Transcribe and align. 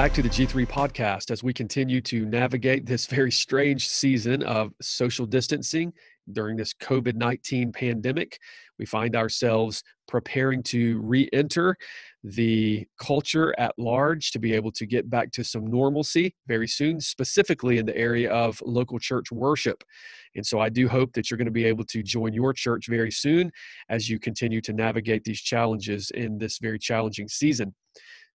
back 0.00 0.14
to 0.14 0.22
the 0.22 0.30
G3 0.30 0.66
podcast 0.66 1.30
as 1.30 1.42
we 1.42 1.52
continue 1.52 2.00
to 2.00 2.24
navigate 2.24 2.86
this 2.86 3.04
very 3.04 3.30
strange 3.30 3.86
season 3.86 4.42
of 4.44 4.72
social 4.80 5.26
distancing 5.26 5.92
during 6.32 6.56
this 6.56 6.72
COVID 6.72 7.16
19 7.16 7.70
pandemic. 7.70 8.38
We 8.78 8.86
find 8.86 9.14
ourselves 9.14 9.82
preparing 10.08 10.62
to 10.62 11.02
re 11.02 11.28
enter 11.34 11.76
the 12.24 12.86
culture 12.98 13.54
at 13.58 13.74
large 13.78 14.30
to 14.30 14.38
be 14.38 14.54
able 14.54 14.72
to 14.72 14.86
get 14.86 15.10
back 15.10 15.32
to 15.32 15.44
some 15.44 15.66
normalcy 15.66 16.34
very 16.46 16.66
soon, 16.66 16.98
specifically 16.98 17.76
in 17.76 17.84
the 17.84 17.94
area 17.94 18.32
of 18.32 18.58
local 18.64 18.98
church 18.98 19.30
worship. 19.30 19.84
And 20.34 20.46
so 20.46 20.60
I 20.60 20.70
do 20.70 20.88
hope 20.88 21.12
that 21.12 21.30
you're 21.30 21.36
going 21.36 21.44
to 21.44 21.50
be 21.50 21.66
able 21.66 21.84
to 21.84 22.02
join 22.02 22.32
your 22.32 22.54
church 22.54 22.86
very 22.88 23.10
soon 23.10 23.52
as 23.90 24.08
you 24.08 24.18
continue 24.18 24.62
to 24.62 24.72
navigate 24.72 25.24
these 25.24 25.42
challenges 25.42 26.10
in 26.12 26.38
this 26.38 26.56
very 26.56 26.78
challenging 26.78 27.28
season. 27.28 27.74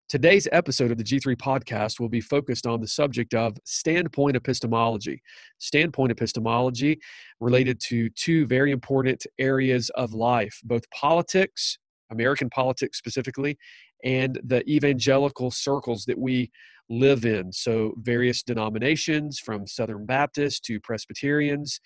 Today's 0.08 0.48
episode 0.52 0.92
of 0.92 1.00
the 1.00 1.04
G3 1.04 1.36
podcast 1.36 2.00
will 2.00 2.10
be 2.10 2.22
focused 2.22 2.68
on 2.68 2.80
the 2.80 2.88
subject 2.88 3.34
of 3.34 3.58
standpoint 3.66 4.36
epistemology. 4.36 5.20
Standpoint 5.58 6.12
epistemology 6.12 7.00
related 7.40 7.80
to 7.88 8.10
two 8.12 8.46
very 8.46 8.72
important 8.72 9.26
areas 9.40 9.90
of 9.96 10.14
life, 10.14 10.60
both 10.64 10.88
politics, 10.92 11.80
American 12.12 12.52
politics 12.52 13.00
specifically, 13.00 13.58
and 14.04 14.40
the 14.44 14.64
evangelical 14.70 15.50
circles 15.50 16.06
that 16.06 16.20
we 16.20 16.52
live 16.88 17.26
in. 17.26 17.52
So, 17.52 17.96
various 17.98 18.44
denominations 18.44 19.40
from 19.40 19.66
Southern 19.66 20.06
Baptists 20.06 20.60
to 20.62 20.80
Presbyterians. 20.80 21.80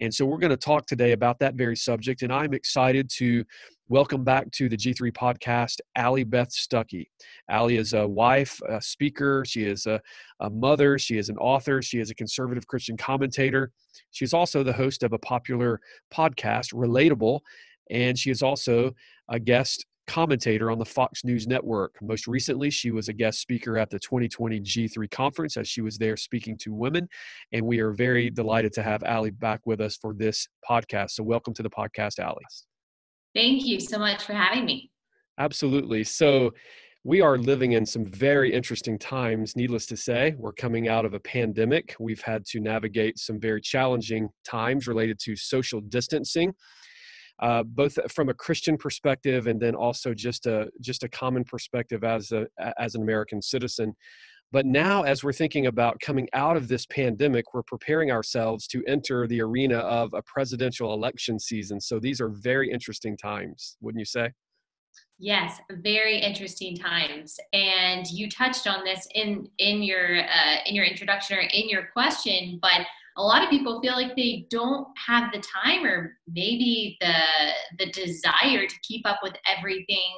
And 0.00 0.12
so, 0.12 0.24
we're 0.26 0.38
going 0.38 0.50
to 0.50 0.56
talk 0.56 0.86
today 0.86 1.12
about 1.12 1.38
that 1.40 1.54
very 1.54 1.76
subject. 1.76 2.22
And 2.22 2.32
I'm 2.32 2.54
excited 2.54 3.10
to 3.16 3.44
Welcome 3.90 4.22
back 4.22 4.50
to 4.50 4.68
the 4.68 4.76
G3 4.76 5.10
podcast, 5.12 5.80
Allie 5.96 6.22
Beth 6.22 6.50
Stuckey. 6.50 7.06
Allie 7.48 7.78
is 7.78 7.94
a 7.94 8.06
wife, 8.06 8.60
a 8.68 8.82
speaker, 8.82 9.44
she 9.46 9.62
is 9.62 9.86
a, 9.86 9.98
a, 10.40 10.50
mother, 10.50 10.98
she 10.98 11.16
is 11.16 11.30
an 11.30 11.38
author, 11.38 11.80
she 11.80 11.98
is 11.98 12.10
a 12.10 12.14
conservative 12.14 12.66
Christian 12.66 12.98
commentator. 12.98 13.72
She's 14.10 14.34
also 14.34 14.62
the 14.62 14.74
host 14.74 15.04
of 15.04 15.14
a 15.14 15.18
popular 15.18 15.80
podcast, 16.12 16.74
Relatable, 16.74 17.40
and 17.90 18.18
she 18.18 18.30
is 18.30 18.42
also 18.42 18.92
a 19.30 19.40
guest 19.40 19.86
commentator 20.08 20.70
on 20.70 20.78
the 20.78 20.84
Fox 20.84 21.22
News 21.22 21.46
Network. 21.46 21.94
Most 22.02 22.26
recently, 22.26 22.70
she 22.70 22.90
was 22.90 23.08
a 23.08 23.12
guest 23.12 23.40
speaker 23.40 23.78
at 23.78 23.90
the 23.90 23.98
2020 23.98 24.60
G3 24.60 25.08
conference 25.10 25.56
as 25.56 25.68
she 25.68 25.82
was 25.82 25.98
there 25.98 26.16
speaking 26.16 26.56
to 26.58 26.72
women. 26.72 27.08
And 27.52 27.64
we 27.64 27.78
are 27.78 27.92
very 27.92 28.26
mm-hmm. 28.26 28.34
delighted 28.34 28.72
to 28.72 28.82
have 28.82 29.04
Allie 29.04 29.30
back 29.30 29.60
with 29.66 29.80
us 29.80 29.96
for 29.96 30.14
this 30.14 30.48
podcast. 30.68 31.10
So, 31.10 31.22
welcome 31.22 31.54
to 31.54 31.62
the 31.62 31.70
podcast, 31.70 32.18
Allie. 32.18 32.44
Thank 33.34 33.64
you 33.66 33.78
so 33.78 33.98
much 33.98 34.24
for 34.24 34.32
having 34.32 34.64
me. 34.64 34.90
Absolutely. 35.38 36.02
So, 36.02 36.52
we 37.04 37.20
are 37.20 37.38
living 37.38 37.72
in 37.72 37.86
some 37.86 38.04
very 38.04 38.52
interesting 38.52 38.98
times, 38.98 39.56
needless 39.56 39.86
to 39.86 39.96
say. 39.96 40.34
We're 40.36 40.52
coming 40.52 40.88
out 40.88 41.04
of 41.04 41.14
a 41.14 41.20
pandemic. 41.20 41.94
We've 42.00 42.20
had 42.20 42.44
to 42.46 42.60
navigate 42.60 43.18
some 43.18 43.38
very 43.38 43.60
challenging 43.60 44.30
times 44.44 44.88
related 44.88 45.18
to 45.20 45.36
social 45.36 45.80
distancing. 45.80 46.54
Uh, 47.40 47.62
both 47.62 47.96
from 48.10 48.28
a 48.28 48.34
Christian 48.34 48.76
perspective 48.76 49.46
and 49.46 49.60
then 49.60 49.76
also 49.76 50.12
just 50.12 50.46
a 50.46 50.68
just 50.80 51.04
a 51.04 51.08
common 51.08 51.44
perspective 51.44 52.02
as 52.02 52.32
a 52.32 52.48
as 52.78 52.96
an 52.96 53.02
American 53.02 53.40
citizen. 53.40 53.94
But 54.50 54.64
now, 54.64 55.02
as 55.02 55.22
we're 55.22 55.32
thinking 55.32 55.66
about 55.66 56.00
coming 56.00 56.26
out 56.32 56.56
of 56.56 56.68
this 56.68 56.86
pandemic, 56.86 57.52
we're 57.52 57.62
preparing 57.62 58.10
ourselves 58.10 58.66
to 58.68 58.82
enter 58.86 59.26
the 59.26 59.42
arena 59.42 59.76
of 59.78 60.14
a 60.14 60.22
presidential 60.22 60.94
election 60.94 61.38
season. 61.38 61.80
So 61.80 62.00
these 62.00 62.18
are 62.20 62.30
very 62.30 62.72
interesting 62.72 63.16
times, 63.16 63.76
wouldn't 63.82 64.00
you 64.00 64.06
say? 64.06 64.32
Yes, 65.18 65.60
very 65.82 66.18
interesting 66.18 66.76
times, 66.76 67.38
and 67.52 68.06
you 68.10 68.30
touched 68.30 68.66
on 68.66 68.84
this 68.84 69.06
in 69.14 69.48
in 69.58 69.82
your 69.82 70.22
uh, 70.22 70.56
in 70.64 70.74
your 70.74 70.84
introduction 70.84 71.38
or 71.38 71.40
in 71.40 71.68
your 71.68 71.88
question. 71.92 72.58
But 72.62 72.86
a 73.18 73.22
lot 73.22 73.42
of 73.42 73.50
people 73.50 73.80
feel 73.82 73.94
like 73.94 74.14
they 74.16 74.46
don't 74.48 74.86
have 75.06 75.32
the 75.32 75.42
time, 75.42 75.84
or 75.84 76.16
maybe 76.28 76.96
the 77.00 77.14
the 77.78 77.90
desire 77.90 78.66
to 78.66 78.74
keep 78.82 79.06
up 79.06 79.18
with 79.22 79.34
everything 79.46 80.14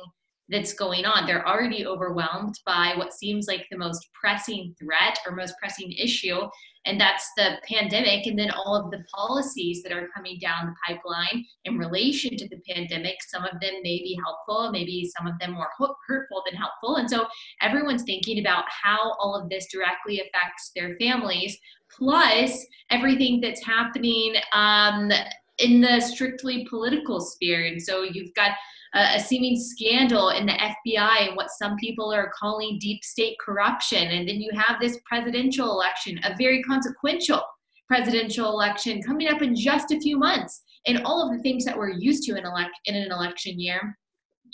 that's 0.50 0.74
going 0.74 1.04
on. 1.04 1.26
They're 1.26 1.46
already 1.46 1.86
overwhelmed 1.86 2.54
by 2.66 2.94
what 2.96 3.12
seems 3.12 3.46
like 3.46 3.66
the 3.70 3.78
most 3.78 4.08
pressing 4.12 4.74
threat 4.78 5.18
or 5.26 5.36
most 5.36 5.54
pressing 5.58 5.92
issue, 5.92 6.40
and 6.86 7.00
that's 7.00 7.30
the 7.36 7.56
pandemic, 7.68 8.26
and 8.26 8.38
then 8.38 8.50
all 8.50 8.74
of 8.74 8.90
the 8.90 9.04
policies 9.14 9.82
that 9.82 9.92
are 9.92 10.08
coming 10.14 10.38
down 10.40 10.66
the 10.66 10.74
pipeline 10.86 11.44
in 11.64 11.76
relation 11.78 12.36
to 12.36 12.48
the 12.48 12.60
pandemic. 12.68 13.16
Some 13.28 13.44
of 13.44 13.60
them 13.60 13.74
may 13.82 13.98
be 13.98 14.18
helpful, 14.24 14.70
maybe 14.72 15.10
some 15.16 15.26
of 15.26 15.38
them 15.38 15.52
more 15.52 15.68
hurtful 16.08 16.42
than 16.46 16.58
helpful. 16.58 16.96
And 16.96 17.08
so 17.08 17.26
everyone's 17.60 18.02
thinking 18.04 18.40
about 18.40 18.64
how 18.68 19.12
all 19.20 19.34
of 19.34 19.50
this 19.50 19.66
directly 19.70 20.20
affects 20.20 20.72
their 20.74 20.96
families, 20.98 21.56
plus 21.96 22.66
everything 22.90 23.40
that's 23.40 23.64
happening 23.64 24.34
um, 24.52 25.12
in 25.58 25.82
the 25.82 26.00
strictly 26.00 26.66
political 26.68 27.20
sphere. 27.20 27.66
And 27.66 27.80
so 27.80 28.02
you've 28.02 28.34
got 28.34 28.52
a, 28.94 29.20
seeming 29.20 29.58
scandal 29.58 30.30
in 30.30 30.46
the 30.46 30.52
FBI 30.52 31.28
and 31.28 31.36
what 31.36 31.50
some 31.50 31.76
people 31.76 32.12
are 32.12 32.32
calling 32.38 32.78
deep 32.80 33.04
state 33.04 33.36
corruption. 33.44 34.08
And 34.08 34.28
then 34.28 34.40
you 34.40 34.50
have 34.54 34.80
this 34.80 34.98
presidential 35.06 35.70
election, 35.70 36.18
a 36.24 36.36
very 36.36 36.62
consequential 36.62 37.42
presidential 37.86 38.50
election 38.50 39.02
coming 39.02 39.28
up 39.28 39.42
in 39.42 39.54
just 39.54 39.90
a 39.90 40.00
few 40.00 40.16
months. 40.16 40.62
And 40.86 41.02
all 41.04 41.22
of 41.22 41.36
the 41.36 41.42
things 41.42 41.64
that 41.64 41.76
we're 41.76 41.90
used 41.90 42.22
to 42.24 42.36
in, 42.36 42.46
elect, 42.46 42.70
in 42.86 42.94
an 42.94 43.10
election 43.10 43.58
year 43.58 43.96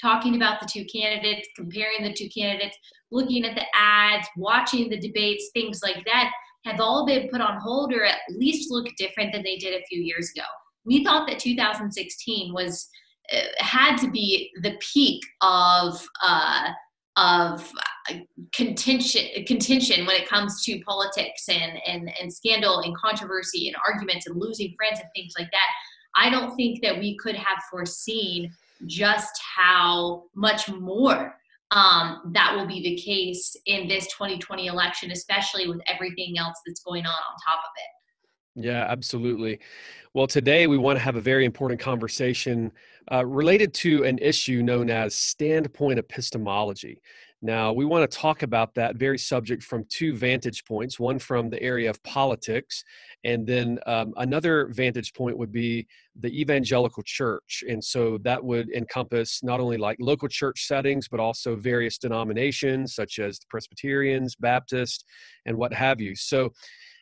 talking 0.01 0.37
about 0.37 0.61
the 0.61 0.69
two 0.71 0.85
candidates, 0.85 1.49
comparing 1.57 2.03
the 2.03 2.13
two 2.13 2.29
candidates, 2.29 2.77
looking 3.11 3.45
at 3.45 3.55
the 3.55 3.65
ads, 3.75 4.27
watching 4.37 4.89
the 4.89 4.99
debates, 4.99 5.51
things 5.55 5.81
like 5.83 6.05
that, 6.05 6.31
have 6.65 6.81
all 6.81 7.07
been 7.07 7.29
put 7.29 7.41
on 7.41 7.61
hold 7.61 7.95
or 7.95 8.05
at 8.05 8.19
least 8.31 8.71
look 8.71 8.87
different 8.99 9.33
than 9.33 9.43
they 9.43 9.57
did 9.57 9.75
a 9.75 9.85
few 9.87 10.03
years 10.03 10.31
ago. 10.35 10.45
We 10.85 11.05
thought 11.05 11.27
that 11.29 11.39
2016 11.39 12.53
was 12.53 12.89
had 13.59 13.97
to 13.99 14.11
be 14.11 14.51
the 14.63 14.79
peak 14.81 15.23
of 15.41 16.07
uh, 16.23 16.71
of 17.17 17.73
contention 18.55 19.23
contention 19.47 20.07
when 20.07 20.17
it 20.17 20.29
comes 20.29 20.63
to 20.65 20.81
politics 20.81 21.49
and, 21.49 21.79
and 21.87 22.11
and 22.21 22.33
scandal 22.33 22.81
and 22.81 22.97
controversy 22.97 23.69
and 23.69 23.77
arguments 23.87 24.27
and 24.27 24.39
losing 24.39 24.75
friends 24.77 25.01
and 25.01 25.09
things 25.15 25.33
like 25.39 25.51
that. 25.51 25.69
I 26.15 26.31
don't 26.31 26.55
think 26.57 26.83
that 26.83 26.99
we 26.99 27.17
could 27.17 27.37
have 27.37 27.59
foreseen 27.71 28.51
just 28.87 29.41
how 29.57 30.25
much 30.35 30.69
more 30.69 31.35
um, 31.71 32.31
that 32.33 32.55
will 32.55 32.67
be 32.67 32.83
the 32.83 32.97
case 32.97 33.57
in 33.67 33.89
this 33.89 34.07
2020 34.07 34.67
election, 34.67 35.11
especially 35.11 35.69
with 35.69 35.81
everything 35.93 36.39
else 36.39 36.57
that's 36.67 36.81
going 36.81 37.05
on 37.05 37.13
on 37.13 37.37
top 37.47 37.59
of 37.59 37.71
it. 37.77 38.67
Yeah, 38.67 38.87
absolutely. 38.89 39.59
Well, 40.15 40.27
today 40.27 40.67
we 40.67 40.79
want 40.79 40.99
to 40.99 41.05
have 41.05 41.17
a 41.17 41.21
very 41.21 41.45
important 41.45 41.81
conversation 41.81 42.73
uh, 43.13 43.25
related 43.25 43.73
to 43.75 44.05
an 44.05 44.19
issue 44.19 44.63
known 44.63 44.91
as 44.91 45.15
standpoint 45.15 45.99
epistemology. 45.99 47.01
Now, 47.43 47.73
we 47.73 47.85
want 47.85 48.11
to 48.11 48.17
talk 48.17 48.43
about 48.43 48.75
that 48.75 48.97
very 48.97 49.19
subject 49.19 49.63
from 49.63 49.85
two 49.91 50.17
vantage 50.17 50.65
points 50.65 50.99
one 50.99 51.19
from 51.19 51.51
the 51.51 51.63
area 51.63 51.91
of 51.91 52.03
politics, 52.03 52.83
and 53.25 53.47
then 53.47 53.79
um, 53.87 54.15
another 54.17 54.69
vantage 54.73 55.13
point 55.13 55.37
would 55.37 55.53
be 55.53 55.87
the 56.19 56.41
evangelical 56.41 57.03
church. 57.03 57.63
And 57.69 57.85
so 57.85 58.19
that 58.23 58.43
would 58.43 58.71
encompass 58.71 59.43
not 59.43 59.61
only 59.61 59.77
like 59.77 59.99
local 60.01 60.29
church 60.29 60.67
settings, 60.67 61.09
but 61.09 61.21
also 61.21 61.57
various 61.57 61.99
denominations 61.99 62.95
such 62.95 63.19
as 63.19 63.39
the 63.39 63.47
Presbyterians, 63.51 64.35
Baptist, 64.35 65.05
and 65.45 65.57
what 65.59 65.75
have 65.75 66.01
you. 66.01 66.17
So, 66.17 66.53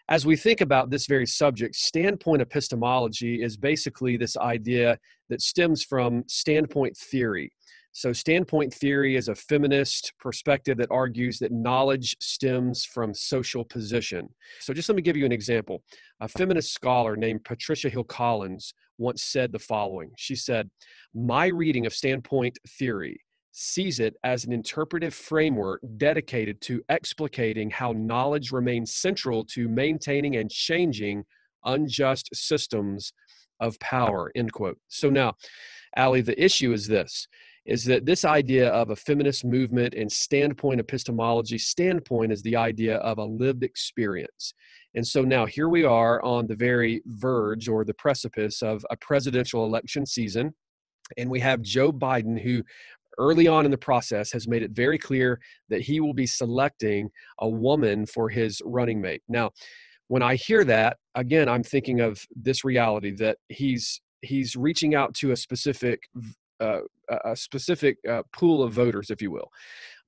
as 0.09 0.27
we 0.27 0.37
think 0.37 0.61
about 0.61 0.91
this 0.91 1.07
very 1.07 1.27
subject, 1.27 1.75
standpoint 1.75 2.43
epistemology 2.43 3.43
is 3.43 3.57
basically 3.57 4.17
this 4.17 4.37
idea 4.37 4.99
that 5.31 5.41
stems 5.41 5.83
from 5.83 6.25
standpoint 6.27 6.97
theory. 6.97 7.51
So, 7.93 8.13
standpoint 8.13 8.75
theory 8.75 9.15
is 9.15 9.29
a 9.29 9.37
feminist 9.37 10.13
perspective 10.19 10.77
that 10.79 10.91
argues 10.91 11.39
that 11.39 11.53
knowledge 11.53 12.17
stems 12.21 12.85
from 12.85 13.15
social 13.15 13.65
position. 13.65 14.29
So, 14.61 14.75
just 14.75 14.89
let 14.89 14.97
me 14.97 15.03
give 15.03 15.17
you 15.17 15.25
an 15.25 15.33
example. 15.33 15.83
A 16.21 16.27
feminist 16.27 16.75
scholar 16.75 17.17
named 17.17 17.45
Patricia 17.45 17.89
Hill 17.89 18.05
Collins 18.05 18.75
once 18.99 19.23
said 19.23 19.53
the 19.53 19.61
following 19.61 20.11
She 20.19 20.35
said, 20.35 20.69
My 21.15 21.47
reading 21.47 21.87
of 21.87 21.95
standpoint 21.95 22.59
theory 22.69 23.21
sees 23.57 24.01
it 24.01 24.17
as 24.25 24.45
an 24.45 24.53
interpretive 24.53 25.15
framework 25.15 25.81
dedicated 25.97 26.61
to 26.61 26.83
explicating 26.91 27.71
how 27.71 27.93
knowledge 27.93 28.51
remains 28.51 28.93
central 28.93 29.45
to 29.45 29.69
maintaining 29.69 30.35
and 30.37 30.51
changing 30.51 31.25
unjust 31.65 32.29
systems 32.35 33.13
of 33.61 33.79
power 33.79 34.33
end 34.35 34.53
quote. 34.53 34.77
So 34.89 35.09
now 35.09 35.35
Allie 35.97 36.21
the 36.21 36.43
issue 36.43 36.73
is 36.73 36.89
this 36.89 37.29
is 37.65 37.85
that 37.85 38.05
this 38.05 38.25
idea 38.25 38.69
of 38.71 38.91
a 38.91 38.97
feminist 38.97 39.45
movement 39.45 39.95
and 39.95 40.11
standpoint 40.11 40.81
epistemology 40.81 41.57
standpoint 41.57 42.33
is 42.33 42.43
the 42.43 42.57
idea 42.57 42.97
of 42.97 43.17
a 43.19 43.25
lived 43.25 43.63
experience. 43.63 44.53
And 44.95 45.07
so 45.07 45.23
now 45.23 45.47
here 45.47 45.69
we 45.69 45.85
are 45.85 46.21
on 46.23 46.47
the 46.47 46.57
very 46.57 47.03
verge 47.07 47.69
or 47.69 47.85
the 47.85 47.95
precipice 47.95 48.63
of 48.63 48.85
a 48.91 48.97
presidential 48.97 49.65
election 49.65 50.05
season 50.05 50.55
and 51.17 51.31
we 51.31 51.41
have 51.41 51.63
Joe 51.63 51.93
Biden, 51.93 52.41
who 52.41 52.63
early 53.19 53.47
on 53.47 53.65
in 53.65 53.71
the 53.71 53.79
process 53.79 54.33
has 54.33 54.49
made 54.49 54.63
it 54.63 54.73
very 54.73 54.99
clear 54.99 55.41
that 55.69 55.81
he 55.81 56.01
will 56.01 56.15
be 56.15 56.27
selecting 56.27 57.11
a 57.41 57.49
woman 57.49 58.07
for 58.07 58.29
his 58.29 58.61
running 58.65 59.01
mate. 59.01 59.23
Now, 59.29 59.51
when 60.09 60.23
I 60.23 60.35
hear 60.35 60.65
that, 60.65 60.99
again, 61.15 61.49
I'm 61.49 61.63
thinking 61.63 62.01
of 62.01 62.25
this 62.35 62.65
reality 62.65 63.13
that 63.17 63.39
he's 63.49 64.01
he's 64.23 64.57
reaching 64.57 64.95
out 64.95 65.15
to 65.15 65.33
a 65.33 65.37
specific 65.37 66.03
uh, 66.61 66.81
a 67.25 67.37
specific 67.37 67.99
uh, 68.09 68.23
pool 68.33 68.63
of 68.63 68.73
voters, 68.73 69.11
if 69.11 69.21
you 69.21 69.31
will. 69.31 69.51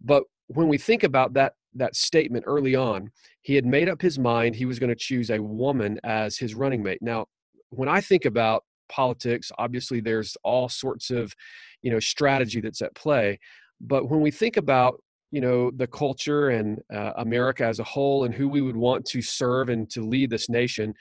But 0.00 0.24
when 0.48 0.68
we 0.68 0.78
think 0.78 1.02
about 1.02 1.34
that 1.34 1.54
that 1.74 1.96
statement 1.96 2.44
early 2.46 2.74
on, 2.74 3.10
he 3.42 3.54
had 3.54 3.66
made 3.66 3.88
up 3.88 4.00
his 4.00 4.18
mind 4.18 4.54
he 4.54 4.64
was 4.64 4.78
going 4.78 4.90
to 4.90 4.96
choose 4.96 5.30
a 5.30 5.42
woman 5.42 6.00
as 6.04 6.38
his 6.38 6.54
running 6.54 6.82
mate. 6.82 7.02
Now, 7.02 7.26
when 7.70 7.88
I 7.88 8.00
think 8.00 8.24
about 8.24 8.64
politics, 8.88 9.50
obviously 9.58 10.00
there's 10.00 10.36
all 10.42 10.68
sorts 10.68 11.10
of 11.10 11.34
you 11.82 11.90
know 11.90 12.00
strategy 12.00 12.60
that's 12.60 12.82
at 12.82 12.94
play. 12.94 13.38
But 13.80 14.08
when 14.08 14.20
we 14.20 14.30
think 14.30 14.56
about 14.56 15.02
you 15.30 15.40
know 15.40 15.70
the 15.70 15.86
culture 15.86 16.50
and 16.50 16.80
uh, 16.92 17.12
America 17.16 17.64
as 17.64 17.78
a 17.78 17.84
whole 17.84 18.24
and 18.24 18.34
who 18.34 18.48
we 18.48 18.62
would 18.62 18.76
want 18.76 19.04
to 19.06 19.22
serve 19.22 19.68
and 19.68 19.88
to 19.90 20.02
lead 20.02 20.30
this 20.30 20.48
nation, 20.48 20.94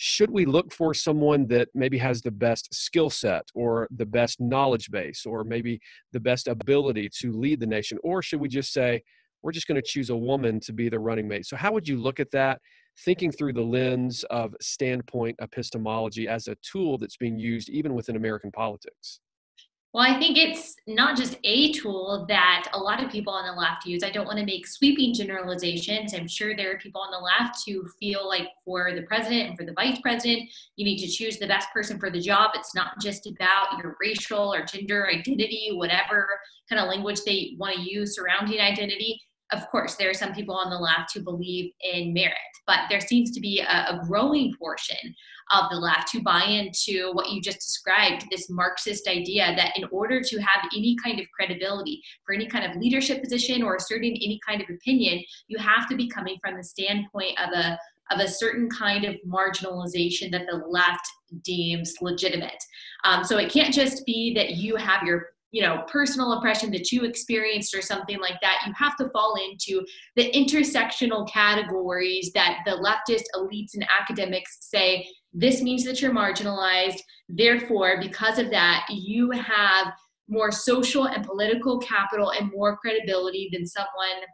should 0.00 0.30
we 0.30 0.44
look 0.44 0.72
for 0.72 0.94
someone 0.94 1.44
that 1.48 1.68
maybe 1.74 1.98
has 1.98 2.22
the 2.22 2.30
best 2.30 2.72
skill 2.72 3.10
set 3.10 3.42
or 3.52 3.88
the 3.90 4.06
best 4.06 4.40
knowledge 4.40 4.92
base 4.92 5.26
or 5.26 5.42
maybe 5.42 5.80
the 6.12 6.20
best 6.20 6.46
ability 6.46 7.10
to 7.20 7.32
lead 7.32 7.58
the 7.58 7.66
nation? 7.66 7.98
Or 8.04 8.22
should 8.22 8.40
we 8.40 8.48
just 8.48 8.72
say 8.72 9.02
we're 9.42 9.50
just 9.50 9.66
going 9.66 9.80
to 9.80 9.86
choose 9.86 10.10
a 10.10 10.16
woman 10.16 10.60
to 10.60 10.72
be 10.72 10.88
the 10.88 11.00
running 11.00 11.26
mate? 11.26 11.46
So 11.46 11.56
how 11.56 11.72
would 11.72 11.88
you 11.88 12.00
look 12.00 12.20
at 12.20 12.30
that 12.30 12.60
thinking 13.04 13.30
through 13.30 13.52
the 13.52 13.62
lens 13.62 14.24
of 14.24 14.54
standpoint 14.60 15.36
epistemology 15.40 16.28
as 16.28 16.48
a 16.48 16.56
tool 16.56 16.98
that's 16.98 17.16
being 17.16 17.38
used 17.38 17.68
even 17.68 17.94
within 17.94 18.16
american 18.16 18.50
politics 18.50 19.20
well, 19.94 20.04
I 20.06 20.18
think 20.18 20.36
it's 20.36 20.76
not 20.86 21.16
just 21.16 21.38
a 21.44 21.72
tool 21.72 22.26
that 22.28 22.68
a 22.74 22.78
lot 22.78 23.02
of 23.02 23.10
people 23.10 23.32
on 23.32 23.46
the 23.46 23.58
left 23.58 23.86
use. 23.86 24.02
I 24.04 24.10
don't 24.10 24.26
want 24.26 24.38
to 24.38 24.44
make 24.44 24.66
sweeping 24.66 25.14
generalizations. 25.14 26.12
I'm 26.12 26.28
sure 26.28 26.54
there 26.54 26.70
are 26.72 26.78
people 26.78 27.00
on 27.00 27.10
the 27.10 27.18
left 27.18 27.62
who 27.66 27.88
feel 27.98 28.28
like 28.28 28.48
for 28.66 28.94
the 28.94 29.02
president 29.02 29.48
and 29.48 29.58
for 29.58 29.64
the 29.64 29.72
vice 29.72 29.98
president, 30.02 30.50
you 30.76 30.84
need 30.84 30.98
to 30.98 31.08
choose 31.08 31.38
the 31.38 31.46
best 31.46 31.72
person 31.72 31.98
for 31.98 32.10
the 32.10 32.20
job. 32.20 32.50
It's 32.54 32.74
not 32.74 33.00
just 33.00 33.26
about 33.26 33.78
your 33.82 33.96
racial 33.98 34.52
or 34.52 34.62
gender 34.62 35.08
identity, 35.08 35.70
whatever 35.72 36.28
kind 36.68 36.82
of 36.82 36.88
language 36.88 37.22
they 37.24 37.54
want 37.56 37.76
to 37.76 37.80
use 37.80 38.14
surrounding 38.14 38.60
identity. 38.60 39.18
Of 39.52 39.68
course, 39.70 39.96
there 39.96 40.10
are 40.10 40.14
some 40.14 40.34
people 40.34 40.54
on 40.54 40.70
the 40.70 40.76
left 40.76 41.14
who 41.14 41.22
believe 41.22 41.72
in 41.92 42.12
merit, 42.12 42.34
but 42.66 42.80
there 42.90 43.00
seems 43.00 43.30
to 43.32 43.40
be 43.40 43.60
a, 43.60 43.64
a 43.64 44.00
growing 44.06 44.54
portion 44.58 45.14
of 45.50 45.70
the 45.70 45.76
left 45.76 46.12
who 46.12 46.22
buy 46.22 46.42
into 46.42 47.10
what 47.12 47.30
you 47.30 47.40
just 47.40 47.58
described 47.58 48.26
this 48.30 48.50
Marxist 48.50 49.08
idea 49.08 49.54
that 49.56 49.76
in 49.76 49.84
order 49.90 50.20
to 50.20 50.38
have 50.38 50.68
any 50.76 50.96
kind 51.02 51.18
of 51.18 51.26
credibility 51.34 52.02
for 52.26 52.34
any 52.34 52.46
kind 52.46 52.70
of 52.70 52.76
leadership 52.76 53.22
position 53.22 53.62
or 53.62 53.76
asserting 53.76 54.12
any 54.16 54.38
kind 54.46 54.60
of 54.60 54.68
opinion, 54.68 55.22
you 55.48 55.56
have 55.58 55.88
to 55.88 55.96
be 55.96 56.08
coming 56.08 56.36
from 56.42 56.56
the 56.56 56.64
standpoint 56.64 57.32
of 57.40 57.50
a 57.52 57.78
of 58.10 58.20
a 58.20 58.28
certain 58.28 58.70
kind 58.70 59.04
of 59.04 59.16
marginalization 59.26 60.30
that 60.30 60.46
the 60.50 60.56
left 60.56 61.06
deems 61.42 61.94
legitimate. 62.00 62.62
Um, 63.04 63.22
so 63.22 63.36
it 63.36 63.52
can't 63.52 63.74
just 63.74 64.06
be 64.06 64.32
that 64.34 64.52
you 64.52 64.76
have 64.76 65.02
your 65.02 65.26
you 65.50 65.62
know 65.62 65.82
personal 65.90 66.32
oppression 66.34 66.70
that 66.70 66.92
you 66.92 67.04
experienced 67.04 67.74
or 67.74 67.80
something 67.80 68.20
like 68.20 68.38
that 68.42 68.62
you 68.66 68.72
have 68.76 68.96
to 68.96 69.08
fall 69.10 69.36
into 69.36 69.84
the 70.16 70.30
intersectional 70.32 71.28
categories 71.28 72.30
that 72.34 72.58
the 72.66 72.72
leftist 72.72 73.24
elites 73.34 73.74
and 73.74 73.86
academics 73.98 74.58
say 74.60 75.06
this 75.32 75.60
means 75.60 75.84
that 75.84 76.00
you're 76.00 76.12
marginalized. 76.12 77.00
Therefore 77.28 78.00
because 78.00 78.38
of 78.38 78.50
that 78.50 78.86
you 78.90 79.30
have 79.30 79.92
more 80.28 80.50
social 80.50 81.06
and 81.06 81.24
political 81.24 81.78
capital 81.78 82.30
and 82.30 82.50
more 82.50 82.76
credibility 82.76 83.48
than 83.52 83.66
someone 83.66 84.24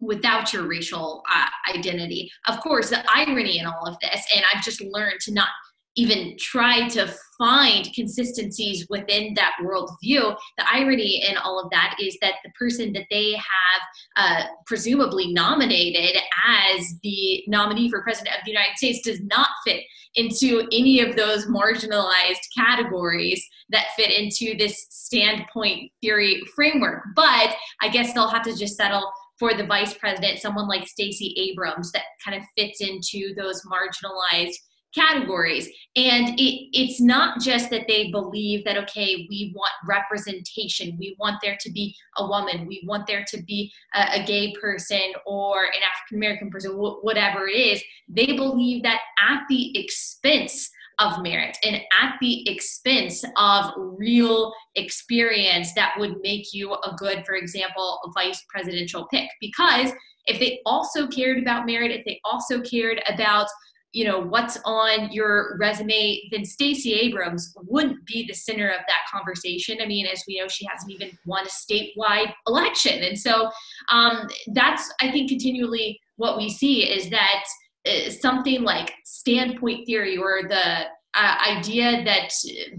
without 0.00 0.52
your 0.52 0.68
racial 0.68 1.22
uh, 1.34 1.46
identity. 1.76 2.30
Of 2.46 2.60
course 2.60 2.90
the 2.90 3.04
irony 3.12 3.58
in 3.58 3.66
all 3.66 3.86
of 3.86 3.96
this 4.00 4.24
and 4.34 4.44
i've 4.52 4.62
just 4.62 4.80
learned 4.80 5.20
to 5.20 5.32
not 5.32 5.48
even 5.96 6.36
try 6.38 6.88
to 6.88 7.12
find 7.38 7.92
consistencies 7.94 8.86
within 8.88 9.34
that 9.34 9.54
worldview. 9.62 10.36
The 10.58 10.66
irony 10.72 11.24
in 11.28 11.36
all 11.36 11.60
of 11.60 11.70
that 11.70 11.96
is 12.00 12.16
that 12.20 12.34
the 12.44 12.50
person 12.58 12.92
that 12.92 13.06
they 13.10 13.32
have 13.32 13.82
uh, 14.16 14.44
presumably 14.66 15.32
nominated 15.32 16.20
as 16.46 16.94
the 17.02 17.44
nominee 17.46 17.90
for 17.90 18.02
president 18.02 18.36
of 18.36 18.44
the 18.44 18.50
United 18.50 18.76
States 18.76 19.00
does 19.00 19.20
not 19.22 19.48
fit 19.66 19.82
into 20.16 20.68
any 20.72 21.00
of 21.00 21.16
those 21.16 21.46
marginalized 21.46 22.46
categories 22.56 23.44
that 23.70 23.86
fit 23.96 24.10
into 24.10 24.56
this 24.56 24.86
standpoint 24.90 25.90
theory 26.00 26.40
framework. 26.54 27.02
But 27.16 27.56
I 27.80 27.88
guess 27.88 28.12
they'll 28.12 28.28
have 28.28 28.44
to 28.44 28.56
just 28.56 28.76
settle 28.76 29.10
for 29.38 29.54
the 29.54 29.66
vice 29.66 29.94
president, 29.94 30.38
someone 30.38 30.68
like 30.68 30.86
Stacey 30.86 31.34
Abrams 31.50 31.90
that 31.92 32.04
kind 32.24 32.40
of 32.40 32.46
fits 32.56 32.80
into 32.80 33.34
those 33.36 33.62
marginalized 33.66 34.54
categories. 34.94 35.66
And 35.96 36.38
it, 36.38 36.68
it's 36.72 37.00
not 37.00 37.40
just 37.40 37.70
that 37.70 37.86
they 37.88 38.10
believe 38.10 38.64
that, 38.64 38.76
okay, 38.78 39.26
we 39.30 39.52
want 39.54 39.72
representation, 39.86 40.96
we 40.98 41.16
want 41.18 41.40
there 41.42 41.56
to 41.60 41.70
be 41.70 41.94
a 42.16 42.26
woman, 42.26 42.66
we 42.66 42.82
want 42.86 43.06
there 43.06 43.24
to 43.28 43.42
be 43.42 43.72
a, 43.94 44.20
a 44.20 44.24
gay 44.24 44.54
person 44.60 45.12
or 45.26 45.64
an 45.64 45.80
African 45.94 46.18
American 46.18 46.50
person, 46.50 46.72
whatever 46.72 47.46
it 47.48 47.56
is. 47.56 47.82
They 48.08 48.26
believe 48.26 48.82
that 48.82 49.00
at 49.28 49.42
the 49.48 49.78
expense 49.78 50.70
of 51.00 51.22
merit 51.22 51.56
and 51.64 51.76
at 51.76 52.14
the 52.20 52.48
expense 52.48 53.24
of 53.36 53.72
real 53.76 54.52
experience 54.76 55.72
that 55.74 55.94
would 55.98 56.16
make 56.22 56.52
you 56.52 56.72
a 56.72 56.94
good, 56.96 57.24
for 57.26 57.34
example, 57.34 57.98
vice 58.14 58.42
presidential 58.48 59.06
pick. 59.08 59.28
Because 59.40 59.90
if 60.26 60.38
they 60.38 60.60
also 60.64 61.06
cared 61.06 61.38
about 61.38 61.66
merit, 61.66 61.90
if 61.90 62.04
they 62.04 62.20
also 62.24 62.60
cared 62.60 63.02
about 63.12 63.48
you 63.94 64.04
know 64.04 64.18
what's 64.20 64.58
on 64.64 65.10
your 65.12 65.56
resume 65.58 66.20
then 66.32 66.44
stacey 66.44 66.94
abrams 66.94 67.54
wouldn't 67.62 68.04
be 68.04 68.26
the 68.26 68.34
center 68.34 68.68
of 68.68 68.80
that 68.88 69.00
conversation. 69.10 69.78
I 69.80 69.86
mean 69.86 70.06
as 70.06 70.22
we 70.28 70.38
know 70.38 70.48
she 70.48 70.66
hasn't 70.66 70.90
even 70.90 71.16
won 71.24 71.46
a 71.46 71.48
statewide 71.48 72.34
election. 72.46 73.02
And 73.04 73.18
so 73.18 73.50
um, 73.90 74.28
that's 74.52 74.92
i 75.00 75.10
think 75.10 75.30
continually 75.30 76.00
what 76.16 76.36
we 76.36 76.50
see 76.50 76.82
is 76.82 77.08
that 77.10 77.44
uh, 77.86 78.10
something 78.10 78.62
like 78.62 78.92
standpoint 79.04 79.86
theory 79.86 80.16
or 80.16 80.42
the 80.48 80.84
uh, 81.14 81.36
idea 81.48 82.02
that 82.04 82.30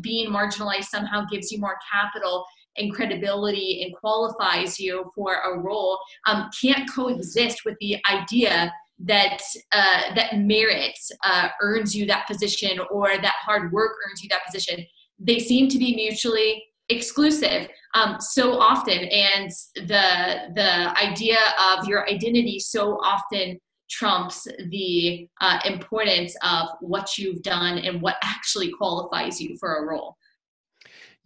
being 0.02 0.30
marginalized 0.30 0.86
somehow 0.86 1.26
gives 1.32 1.52
you 1.52 1.60
more 1.60 1.78
capital 1.92 2.46
and 2.78 2.94
credibility 2.94 3.84
and 3.84 3.96
qualifies 3.96 4.78
you 4.80 5.10
for 5.16 5.36
a 5.36 5.60
role 5.60 5.98
um, 6.28 6.50
can't 6.62 6.90
coexist 6.94 7.64
with 7.66 7.76
the 7.80 7.98
idea 8.10 8.72
that 9.00 9.42
uh, 9.72 10.14
that 10.16 10.40
merit 10.40 10.98
uh, 11.24 11.50
earns 11.62 11.96
you 11.96 12.06
that 12.06 12.28
position 12.28 12.80
or 12.92 13.18
that 13.18 13.36
hard 13.42 13.72
work 13.72 13.92
earns 14.08 14.24
you 14.24 14.30
that 14.30 14.46
position. 14.46 14.86
They 15.20 15.40
seem 15.40 15.68
to 15.70 15.78
be 15.78 15.96
mutually 15.96 16.64
exclusive 16.90 17.68
um, 17.94 18.18
so 18.20 18.54
often. 18.60 19.00
And 19.06 19.50
the 19.76 20.52
the 20.56 20.98
idea 21.02 21.38
of 21.60 21.88
your 21.88 22.08
identity 22.10 22.60
so 22.60 22.94
often 23.02 23.60
trumps 23.90 24.48
the 24.72 25.28
uh, 25.42 25.60
importance 25.66 26.36
of 26.44 26.70
what 26.82 27.18
you've 27.18 27.44
done 27.44 27.78
and 27.78 28.02
what 28.02 28.16
actually 28.24 28.72
qualifies 28.72 29.40
you 29.40 29.56
for 29.60 29.78
a 29.78 29.88
role 29.88 30.18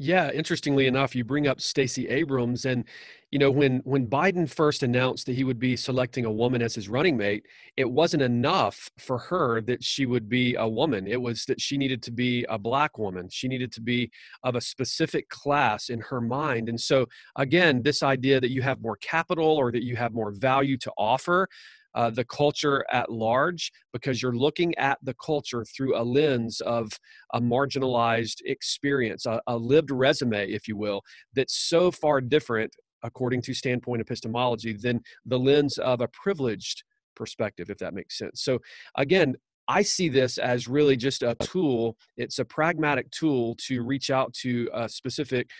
yeah, 0.02 0.32
interestingly 0.32 0.88
enough, 0.88 1.14
you 1.14 1.26
bring 1.26 1.46
up 1.46 1.60
Stacey 1.60 2.08
Abrams, 2.08 2.64
and 2.64 2.86
you 3.32 3.38
know 3.38 3.52
when 3.52 3.80
when 3.84 4.08
Biden 4.08 4.50
first 4.50 4.82
announced 4.82 5.26
that 5.26 5.36
he 5.36 5.44
would 5.44 5.60
be 5.60 5.76
selecting 5.76 6.24
a 6.24 6.32
woman 6.32 6.62
as 6.62 6.74
his 6.74 6.88
running 6.88 7.18
mate, 7.18 7.46
it 7.76 7.84
wasn't 7.84 8.24
enough 8.24 8.90
for 8.98 9.18
her 9.18 9.60
that 9.64 9.84
she 9.84 10.06
would 10.06 10.30
be 10.30 10.56
a 10.56 10.66
woman. 10.66 11.06
It 11.06 11.22
was 11.22 11.44
that 11.46 11.60
she 11.60 11.78
needed 11.78 12.02
to 12.04 12.12
be 12.12 12.46
a 12.48 12.58
black 12.58 12.98
woman. 12.98 13.28
She 13.30 13.50
needed 13.50 13.74
to 13.74 13.82
be 13.82 14.10
of 14.44 14.56
a 14.56 14.62
specific 14.62 15.28
class 15.28 15.90
in 15.90 16.00
her 16.00 16.22
mind. 16.22 16.70
And 16.70 16.80
so 16.80 17.06
again, 17.36 17.84
this 17.84 18.02
idea 18.02 18.40
that 18.40 18.52
you 18.52 18.62
have 18.62 18.82
more 18.82 18.96
capital 19.02 19.58
or 19.58 19.70
that 19.74 19.84
you 19.84 19.98
have 19.98 20.14
more 20.14 20.32
value 20.32 20.78
to 20.78 20.94
offer 20.98 21.50
uh, 21.96 22.10
the 22.10 22.26
culture 22.26 22.86
at 22.92 23.12
large 23.12 23.72
because 23.94 24.22
you're 24.22 24.36
looking 24.36 24.76
at 24.78 24.98
the 25.04 25.16
culture 25.24 25.66
through 25.66 26.00
a 26.00 26.04
lens 26.04 26.62
of 26.62 26.92
a 27.34 27.42
marginalized 27.42 28.42
experience, 28.46 29.26
a, 29.26 29.42
a 29.48 29.58
lived 29.58 29.92
resume, 29.92 30.50
if 30.50 30.68
you 30.68 30.78
will, 30.78 31.02
that's 31.34 31.58
so 31.58 31.92
far 31.92 32.22
different, 32.22 32.74
according 33.04 33.42
to 33.42 33.54
standpoint 33.54 34.02
epistemology, 34.02 34.74
than 34.74 35.02
the 35.26 35.40
lens 35.40 35.78
of 35.78 36.02
a 36.02 36.08
privileged 36.10 36.84
perspective, 37.16 37.70
if 37.70 37.78
that 37.78 37.94
makes 37.94 38.18
sense. 38.18 38.44
So, 38.44 38.60
again, 38.96 39.36
I 39.68 39.84
see 39.84 40.10
this 40.10 40.40
as 40.40 40.68
really 40.68 40.98
just 40.98 41.22
a 41.22 41.36
tool. 41.42 41.96
It's 42.18 42.40
a 42.40 42.46
pragmatic 42.46 43.12
tool 43.12 43.56
to 43.68 43.84
reach 43.84 44.10
out 44.10 44.34
to 44.42 44.68
a 44.74 44.90
specific 44.90 45.52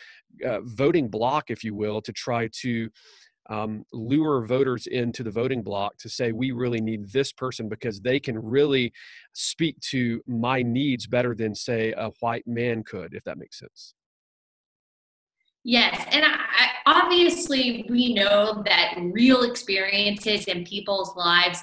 uh, 0.44 0.62
voting 0.62 1.10
block, 1.10 1.52
if 1.52 1.64
you 1.64 1.76
will, 1.76 2.02
to 2.02 2.12
try 2.12 2.50
to 2.62 2.90
um, 3.50 3.84
lure 3.92 4.46
voters 4.46 4.88
into 4.88 5.24
the 5.24 5.32
voting 5.32 5.62
block 5.62 5.98
to 5.98 6.10
say 6.10 6.32
we 6.32 6.52
really 6.52 6.80
need 6.80 7.10
this 7.12 7.32
person 7.34 7.68
because 7.68 8.00
they 8.00 8.20
can 8.20 8.38
really 8.38 8.94
speak 9.34 9.80
to 9.82 10.22
my 10.28 10.62
needs 10.62 11.08
better 11.08 11.36
than 11.36 11.54
say 11.56 11.94
a 11.98 12.10
white 12.20 12.48
man 12.48 12.84
could 12.84 13.14
if 13.14 13.24
that 13.24 13.38
makes 13.38 13.60
sense. 13.60 13.96
Yes, 15.66 16.06
and 16.12 16.24
I, 16.26 16.70
obviously 16.86 17.86
we 17.90 18.14
know 18.14 18.64
that 18.66 18.96
real 18.98 19.44
experiences 19.44 20.46
in 20.46 20.64
people's 20.64 21.16
lives 21.18 21.62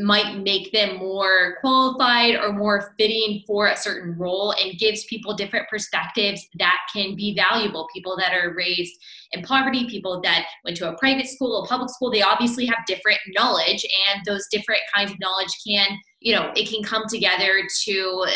might 0.00 0.38
make 0.38 0.72
them 0.72 0.96
more 0.96 1.58
qualified 1.60 2.34
or 2.34 2.52
more 2.52 2.94
fitting 2.98 3.42
for 3.46 3.68
a 3.68 3.76
certain 3.76 4.16
role 4.16 4.52
and 4.52 4.78
gives 4.78 5.04
people 5.04 5.34
different 5.34 5.68
perspectives 5.68 6.46
that 6.58 6.78
can 6.92 7.14
be 7.14 7.34
valuable. 7.34 7.86
People 7.92 8.16
that 8.16 8.32
are 8.32 8.54
raised 8.54 8.94
in 9.32 9.42
poverty, 9.42 9.86
people 9.88 10.20
that 10.22 10.46
went 10.64 10.76
to 10.78 10.88
a 10.88 10.96
private 10.96 11.26
school, 11.26 11.62
a 11.62 11.66
public 11.68 11.90
school, 11.90 12.10
they 12.10 12.22
obviously 12.22 12.64
have 12.64 12.78
different 12.86 13.18
knowledge, 13.36 13.84
and 14.08 14.22
those 14.24 14.46
different 14.50 14.80
kinds 14.94 15.10
of 15.10 15.20
knowledge 15.20 15.50
can 15.66 15.98
you 16.20 16.34
know 16.34 16.52
it 16.54 16.68
can 16.68 16.82
come 16.82 17.02
together 17.08 17.62
to 17.82 18.26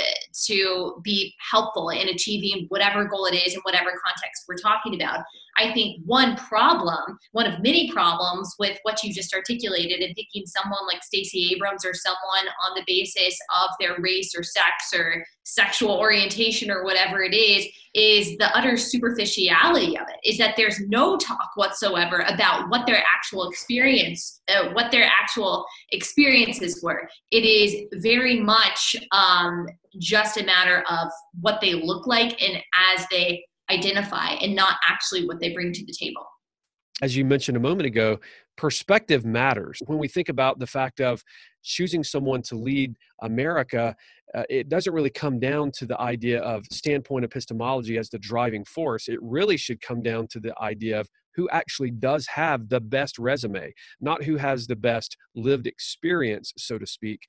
to 0.47 1.01
be 1.05 1.35
helpful 1.51 1.91
in 1.91 2.09
achieving 2.09 2.67
whatever 2.71 3.05
goal 3.05 3.27
it 3.27 3.35
is 3.35 3.55
in 3.55 3.61
whatever 3.61 3.91
context 3.91 4.45
we're 4.49 4.57
talking 4.57 4.95
about 4.95 5.21
i 5.57 5.73
think 5.73 6.01
one 6.05 6.37
problem 6.37 7.19
one 7.33 7.47
of 7.47 7.63
many 7.63 7.91
problems 7.91 8.55
with 8.59 8.79
what 8.83 9.03
you 9.03 9.13
just 9.13 9.35
articulated 9.35 10.01
and 10.01 10.15
picking 10.17 10.45
someone 10.47 10.87
like 10.87 11.03
stacey 11.03 11.53
abrams 11.55 11.85
or 11.85 11.95
someone 11.95 12.47
on 12.67 12.75
the 12.75 12.85
basis 12.87 13.39
of 13.63 13.71
their 13.81 13.97
race 14.01 14.35
or 14.37 14.43
sex 14.43 14.93
or 14.95 15.25
sexual 15.45 15.99
orientation 15.99 16.71
or 16.71 16.85
whatever 16.85 17.23
it 17.23 17.35
is 17.35 17.67
is 17.95 18.37
the 18.39 18.57
utter 18.57 18.77
superficiality 18.77 19.97
of 19.97 20.07
it. 20.09 20.29
Is 20.29 20.39
that 20.39 20.55
there's 20.57 20.81
no 20.89 21.17
talk 21.17 21.51
whatsoever 21.55 22.25
about 22.27 22.69
what 22.71 22.87
their 22.87 23.03
actual 23.15 23.49
experience 23.49 24.41
uh, 24.49 24.71
what 24.73 24.91
their 24.91 25.05
actual 25.05 25.65
experiences 25.91 26.83
were. 26.83 27.09
It 27.31 27.45
is 27.45 28.03
very 28.03 28.41
much 28.41 28.97
um, 29.13 29.67
just 29.99 30.39
a 30.39 30.45
matter 30.45 30.83
of 30.89 31.09
what 31.41 31.61
they 31.61 31.75
look 31.75 32.07
like 32.07 32.41
and 32.43 32.61
as 32.97 33.07
they 33.11 33.45
identify 33.71 34.31
and 34.41 34.55
not 34.55 34.77
actually 34.89 35.27
what 35.27 35.41
they 35.41 35.53
bring 35.53 35.73
to 35.73 35.85
the 35.85 35.95
table 35.99 36.27
as 37.03 37.17
you 37.17 37.25
mentioned 37.25 37.57
a 37.57 37.61
moment 37.61 37.87
ago 37.87 38.19
perspective 38.57 39.25
matters 39.25 39.81
when 39.87 39.99
we 39.99 40.09
think 40.09 40.29
about 40.29 40.59
the 40.59 40.67
fact 40.67 41.01
of 41.01 41.23
choosing 41.63 42.05
someone 42.05 42.43
to 42.43 42.57
lead 42.57 42.95
america 43.23 43.97
uh, 44.35 44.43
it 44.51 44.69
doesn't 44.69 44.93
really 44.93 45.11
come 45.11 45.39
down 45.39 45.71
to 45.71 45.87
the 45.87 46.01
idea 46.01 46.41
of 46.41 46.65
standpoint 46.73 47.25
epistemology 47.25 47.97
as 47.99 48.11
the 48.11 48.19
driving 48.19 48.65
force. 48.65 49.09
It 49.09 49.19
really 49.23 49.57
should 49.57 49.81
come 49.81 50.03
down 50.03 50.27
to 50.29 50.41
the 50.41 50.55
idea 50.61 50.99
of 50.99 51.09
who 51.37 51.49
actually 51.51 51.93
does 51.93 52.27
have 52.27 52.69
the 52.69 52.81
best 52.81 53.19
resume, 53.19 53.73
not 54.01 54.25
who 54.25 54.37
has 54.37 54.67
the 54.67 54.77
best 54.77 55.17
lived 55.37 55.67
experience, 55.67 56.53
so 56.57 56.79
to 56.79 56.87
speak. 56.87 57.21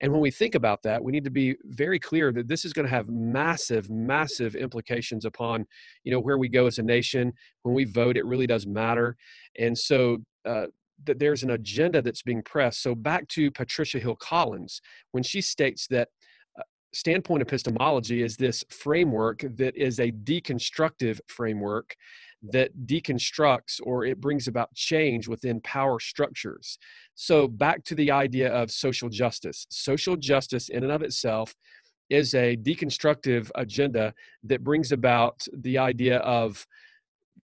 And 0.00 0.12
when 0.12 0.20
we 0.20 0.30
think 0.30 0.54
about 0.54 0.82
that, 0.84 1.02
we 1.02 1.12
need 1.12 1.24
to 1.24 1.30
be 1.30 1.56
very 1.64 1.98
clear 1.98 2.32
that 2.32 2.48
this 2.48 2.64
is 2.64 2.72
going 2.72 2.86
to 2.86 2.90
have 2.90 3.08
massive, 3.08 3.90
massive 3.90 4.54
implications 4.54 5.24
upon, 5.24 5.66
you 6.04 6.12
know, 6.12 6.20
where 6.20 6.38
we 6.38 6.48
go 6.48 6.66
as 6.66 6.78
a 6.78 6.82
nation. 6.82 7.32
When 7.62 7.74
we 7.74 7.84
vote, 7.84 8.16
it 8.16 8.24
really 8.24 8.46
does 8.46 8.66
matter. 8.66 9.16
And 9.58 9.76
so, 9.76 10.18
uh, 10.44 10.66
that 11.04 11.20
there's 11.20 11.44
an 11.44 11.50
agenda 11.50 12.02
that's 12.02 12.22
being 12.22 12.42
pressed. 12.42 12.82
So 12.82 12.92
back 12.92 13.28
to 13.28 13.52
Patricia 13.52 14.00
Hill 14.00 14.16
Collins, 14.16 14.80
when 15.12 15.22
she 15.22 15.40
states 15.40 15.86
that 15.88 16.08
standpoint 16.92 17.42
epistemology 17.42 18.22
is 18.22 18.36
this 18.36 18.64
framework 18.70 19.44
that 19.56 19.76
is 19.76 20.00
a 20.00 20.10
deconstructive 20.10 21.20
framework 21.28 21.94
that 22.42 22.70
deconstructs 22.86 23.80
or 23.82 24.04
it 24.04 24.20
brings 24.20 24.48
about 24.48 24.72
change 24.74 25.28
within 25.28 25.60
power 25.62 25.98
structures. 25.98 26.78
So, 27.14 27.48
back 27.48 27.84
to 27.84 27.94
the 27.94 28.10
idea 28.10 28.52
of 28.52 28.70
social 28.70 29.08
justice. 29.08 29.66
Social 29.70 30.16
justice, 30.16 30.68
in 30.68 30.84
and 30.84 30.92
of 30.92 31.02
itself, 31.02 31.54
is 32.10 32.34
a 32.34 32.56
deconstructive 32.56 33.50
agenda 33.54 34.14
that 34.44 34.64
brings 34.64 34.92
about 34.92 35.46
the 35.52 35.78
idea 35.78 36.18
of 36.18 36.66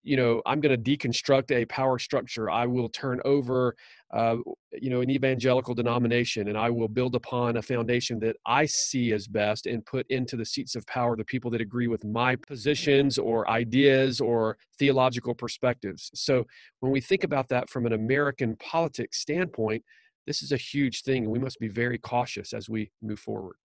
you 0.03 0.17
know 0.17 0.41
i'm 0.45 0.59
going 0.59 0.83
to 0.83 0.97
deconstruct 0.97 1.51
a 1.51 1.65
power 1.65 1.97
structure 1.97 2.49
i 2.49 2.65
will 2.65 2.89
turn 2.89 3.19
over 3.25 3.75
uh, 4.13 4.37
you 4.71 4.89
know 4.89 5.01
an 5.01 5.09
evangelical 5.09 5.73
denomination 5.73 6.47
and 6.47 6.57
i 6.57 6.69
will 6.69 6.87
build 6.87 7.15
upon 7.15 7.57
a 7.57 7.61
foundation 7.61 8.19
that 8.19 8.35
i 8.45 8.65
see 8.65 9.11
as 9.11 9.27
best 9.27 9.65
and 9.65 9.85
put 9.85 10.05
into 10.09 10.35
the 10.35 10.45
seats 10.45 10.75
of 10.75 10.85
power 10.87 11.15
the 11.15 11.25
people 11.25 11.49
that 11.49 11.61
agree 11.61 11.87
with 11.87 12.05
my 12.05 12.35
positions 12.35 13.17
or 13.17 13.49
ideas 13.49 14.21
or 14.21 14.57
theological 14.77 15.33
perspectives 15.33 16.11
so 16.13 16.45
when 16.79 16.91
we 16.91 17.01
think 17.01 17.23
about 17.23 17.47
that 17.49 17.69
from 17.69 17.85
an 17.85 17.93
american 17.93 18.55
politics 18.57 19.19
standpoint 19.19 19.83
this 20.27 20.41
is 20.41 20.51
a 20.51 20.57
huge 20.57 21.01
thing 21.01 21.23
and 21.23 21.31
we 21.31 21.39
must 21.39 21.59
be 21.59 21.67
very 21.67 21.97
cautious 21.97 22.53
as 22.53 22.69
we 22.69 22.91
move 23.01 23.19
forward 23.19 23.55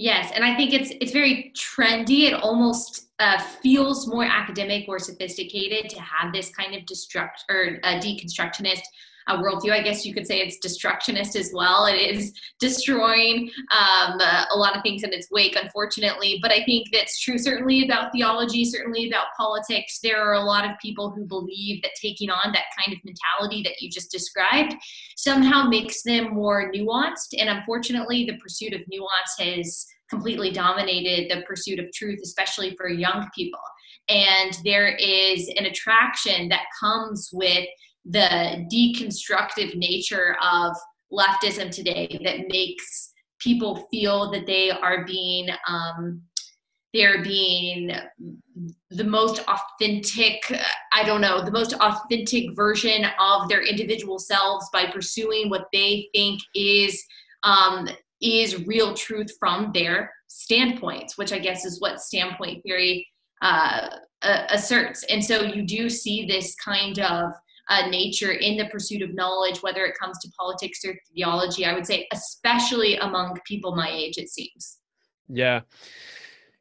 Yes, 0.00 0.30
and 0.32 0.44
I 0.44 0.54
think 0.54 0.72
it's 0.72 0.92
it's 1.00 1.10
very 1.10 1.52
trendy. 1.56 2.28
It 2.28 2.34
almost 2.34 3.08
uh, 3.18 3.40
feels 3.40 4.06
more 4.06 4.24
academic 4.24 4.84
or 4.86 5.00
sophisticated 5.00 5.90
to 5.90 6.00
have 6.00 6.32
this 6.32 6.50
kind 6.50 6.76
of 6.76 6.82
destruct 6.82 7.42
or 7.50 7.80
uh, 7.82 7.98
deconstructionist 7.98 8.82
a 9.28 9.36
worldview. 9.36 9.72
I 9.72 9.82
guess 9.82 10.04
you 10.04 10.14
could 10.14 10.26
say 10.26 10.40
it's 10.40 10.58
destructionist 10.58 11.36
as 11.36 11.52
well. 11.54 11.86
It 11.86 11.96
is 11.96 12.32
destroying 12.58 13.50
um, 13.70 14.18
uh, 14.20 14.44
a 14.52 14.56
lot 14.56 14.76
of 14.76 14.82
things 14.82 15.02
in 15.02 15.12
its 15.12 15.30
wake, 15.30 15.56
unfortunately. 15.60 16.38
But 16.42 16.50
I 16.50 16.64
think 16.64 16.88
that's 16.92 17.20
true 17.20 17.38
certainly 17.38 17.84
about 17.84 18.12
theology, 18.12 18.64
certainly 18.64 19.08
about 19.08 19.26
politics. 19.36 20.00
There 20.02 20.22
are 20.22 20.34
a 20.34 20.44
lot 20.44 20.64
of 20.64 20.78
people 20.80 21.10
who 21.10 21.24
believe 21.24 21.82
that 21.82 21.92
taking 22.00 22.30
on 22.30 22.52
that 22.52 22.64
kind 22.78 22.96
of 22.96 23.04
mentality 23.04 23.62
that 23.62 23.80
you 23.80 23.90
just 23.90 24.10
described 24.10 24.74
somehow 25.16 25.68
makes 25.68 26.02
them 26.02 26.34
more 26.34 26.72
nuanced. 26.72 27.34
And 27.38 27.48
unfortunately, 27.48 28.24
the 28.24 28.38
pursuit 28.38 28.72
of 28.72 28.80
nuance 28.88 29.36
has 29.38 29.86
completely 30.08 30.50
dominated 30.50 31.30
the 31.30 31.42
pursuit 31.42 31.78
of 31.78 31.92
truth, 31.92 32.20
especially 32.22 32.74
for 32.76 32.88
young 32.88 33.28
people. 33.34 33.60
And 34.08 34.58
there 34.64 34.88
is 34.96 35.48
an 35.58 35.66
attraction 35.66 36.48
that 36.48 36.62
comes 36.80 37.28
with 37.32 37.66
the 38.08 38.66
deconstructive 38.72 39.76
nature 39.76 40.36
of 40.42 40.74
leftism 41.12 41.70
today 41.70 42.20
that 42.24 42.48
makes 42.48 43.12
people 43.38 43.86
feel 43.90 44.30
that 44.30 44.46
they 44.46 44.70
are 44.70 45.04
being 45.04 45.48
um, 45.68 46.22
they're 46.94 47.22
being 47.22 47.92
the 48.90 49.04
most 49.04 49.40
authentic 49.46 50.42
i 50.92 51.04
don't 51.04 51.20
know 51.20 51.44
the 51.44 51.50
most 51.50 51.74
authentic 51.74 52.54
version 52.56 53.06
of 53.20 53.48
their 53.48 53.62
individual 53.62 54.18
selves 54.18 54.66
by 54.72 54.86
pursuing 54.86 55.50
what 55.50 55.66
they 55.72 56.08
think 56.14 56.40
is 56.54 57.02
um, 57.42 57.88
is 58.20 58.66
real 58.66 58.94
truth 58.94 59.30
from 59.38 59.70
their 59.72 60.10
standpoints 60.28 61.18
which 61.18 61.32
i 61.32 61.38
guess 61.38 61.64
is 61.64 61.80
what 61.80 62.00
standpoint 62.00 62.62
theory 62.62 63.06
uh, 63.42 63.88
asserts. 64.22 65.04
And 65.04 65.24
so 65.24 65.42
you 65.42 65.62
do 65.62 65.88
see 65.88 66.26
this 66.26 66.54
kind 66.56 66.98
of 66.98 67.32
uh, 67.68 67.88
nature 67.88 68.32
in 68.32 68.56
the 68.56 68.66
pursuit 68.66 69.02
of 69.02 69.14
knowledge, 69.14 69.62
whether 69.62 69.84
it 69.84 69.94
comes 70.00 70.18
to 70.20 70.30
politics 70.38 70.84
or 70.84 70.94
theology. 71.14 71.64
I 71.64 71.74
would 71.74 71.86
say, 71.86 72.06
especially 72.12 72.96
among 72.96 73.38
people 73.46 73.74
my 73.74 73.90
age, 73.90 74.18
it 74.18 74.30
seems. 74.30 74.78
Yeah. 75.28 75.60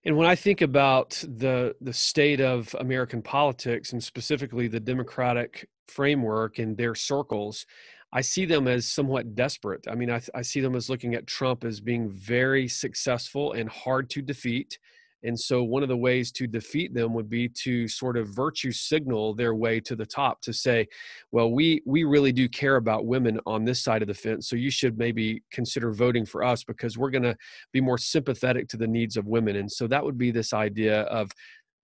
And 0.06 0.16
when 0.16 0.28
I 0.28 0.36
think 0.36 0.62
about 0.62 1.12
the 1.28 1.76
the 1.82 1.94
state 1.94 2.42
of 2.42 2.76
American 2.80 3.22
politics 3.22 3.94
and 3.94 4.04
specifically 4.04 4.68
the 4.68 4.80
Democratic 4.80 5.68
framework 5.88 6.60
and 6.60 6.78
their 6.78 6.96
circles, 6.96 7.66
I 8.14 8.22
see 8.22 8.46
them 8.46 8.68
as 8.68 8.86
somewhat 8.86 9.36
desperate. 9.36 9.86
I 9.90 9.96
mean, 9.96 10.10
I, 10.10 10.22
I 10.34 10.42
see 10.42 10.62
them 10.62 10.76
as 10.76 10.90
looking 10.90 11.14
at 11.14 11.28
Trump 11.28 11.64
as 11.64 11.80
being 11.80 12.10
very 12.10 12.68
successful 12.68 13.54
and 13.54 13.70
hard 13.70 14.10
to 14.12 14.22
defeat 14.22 14.80
and 15.28 15.38
so, 15.38 15.62
one 15.62 15.84
of 15.84 15.90
the 15.90 15.98
ways 15.98 16.32
to 16.34 16.48
defeat 16.48 16.94
them 16.94 17.14
would 17.14 17.30
be 17.30 17.50
to 17.50 17.88
sort 17.88 18.16
of 18.16 18.30
virtue 18.30 18.72
signal 18.72 19.34
their 19.34 19.54
way 19.54 19.82
to 19.82 19.96
the 19.96 20.06
top 20.06 20.42
to 20.44 20.54
say, 20.54 20.88
well, 21.32 21.52
we, 21.52 21.82
we 21.86 22.06
really 22.06 22.32
do 22.32 22.48
care 22.48 22.78
about 22.78 23.06
women 23.06 23.40
on 23.46 23.66
this 23.66 23.84
side 23.84 24.02
of 24.02 24.08
the 24.08 24.14
fence. 24.14 24.48
So, 24.48 24.56
you 24.56 24.72
should 24.72 24.98
maybe 24.98 25.44
consider 25.52 25.92
voting 25.92 26.26
for 26.26 26.44
us 26.44 26.64
because 26.64 26.98
we're 26.98 27.12
going 27.12 27.24
to 27.24 27.36
be 27.74 27.82
more 27.82 27.98
sympathetic 27.98 28.70
to 28.70 28.78
the 28.78 28.88
needs 28.88 29.18
of 29.18 29.28
women. 29.28 29.58
And 29.58 29.70
so, 29.70 29.86
that 29.88 30.04
would 30.04 30.18
be 30.18 30.32
this 30.32 30.54
idea 30.54 31.02
of, 31.02 31.30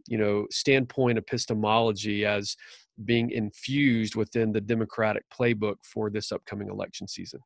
you 0.08 0.18
know, 0.18 0.48
standpoint 0.50 1.18
epistemology 1.18 2.26
as 2.26 2.56
being 3.04 3.30
infused 3.32 4.16
within 4.16 4.54
the 4.54 4.62
Democratic 4.62 5.26
playbook 5.30 5.76
for 5.84 6.10
this 6.10 6.32
upcoming 6.32 6.70
election 6.70 7.08
season. 7.08 7.42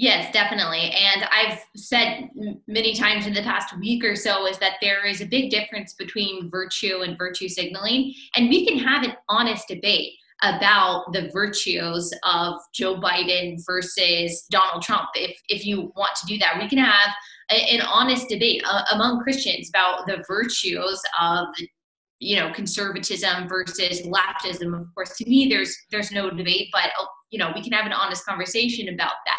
Yes, 0.00 0.32
definitely. 0.32 0.92
And 0.92 1.24
I've 1.24 1.58
said 1.74 2.30
many 2.68 2.94
times 2.94 3.26
in 3.26 3.34
the 3.34 3.42
past 3.42 3.76
week 3.80 4.04
or 4.04 4.14
so 4.14 4.46
is 4.46 4.56
that 4.58 4.74
there 4.80 5.04
is 5.04 5.20
a 5.20 5.26
big 5.26 5.50
difference 5.50 5.94
between 5.94 6.48
virtue 6.52 7.00
and 7.02 7.18
virtue 7.18 7.48
signaling. 7.48 8.14
And 8.36 8.48
we 8.48 8.64
can 8.64 8.78
have 8.78 9.02
an 9.02 9.16
honest 9.28 9.66
debate 9.66 10.12
about 10.42 11.12
the 11.12 11.28
virtues 11.32 12.14
of 12.22 12.60
Joe 12.72 13.00
Biden 13.00 13.56
versus 13.66 14.46
Donald 14.52 14.84
Trump. 14.84 15.08
If, 15.16 15.36
if 15.48 15.66
you 15.66 15.92
want 15.96 16.14
to 16.20 16.26
do 16.28 16.38
that, 16.38 16.60
we 16.60 16.68
can 16.68 16.78
have 16.78 17.12
a, 17.50 17.56
an 17.74 17.80
honest 17.80 18.28
debate 18.28 18.62
uh, 18.64 18.84
among 18.92 19.18
Christians 19.24 19.68
about 19.68 20.06
the 20.06 20.22
virtues 20.28 21.02
of 21.20 21.48
you 22.20 22.36
know 22.36 22.52
conservatism 22.52 23.48
versus 23.48 24.02
leftism 24.02 24.76
of 24.76 24.92
course 24.92 25.16
to 25.16 25.24
me 25.28 25.46
there's 25.48 25.76
there's 25.92 26.10
no 26.10 26.28
debate 26.28 26.66
but 26.72 26.90
you 27.30 27.38
know 27.38 27.52
we 27.54 27.62
can 27.62 27.72
have 27.72 27.86
an 27.86 27.92
honest 27.92 28.26
conversation 28.26 28.88
about 28.88 29.12
that 29.24 29.38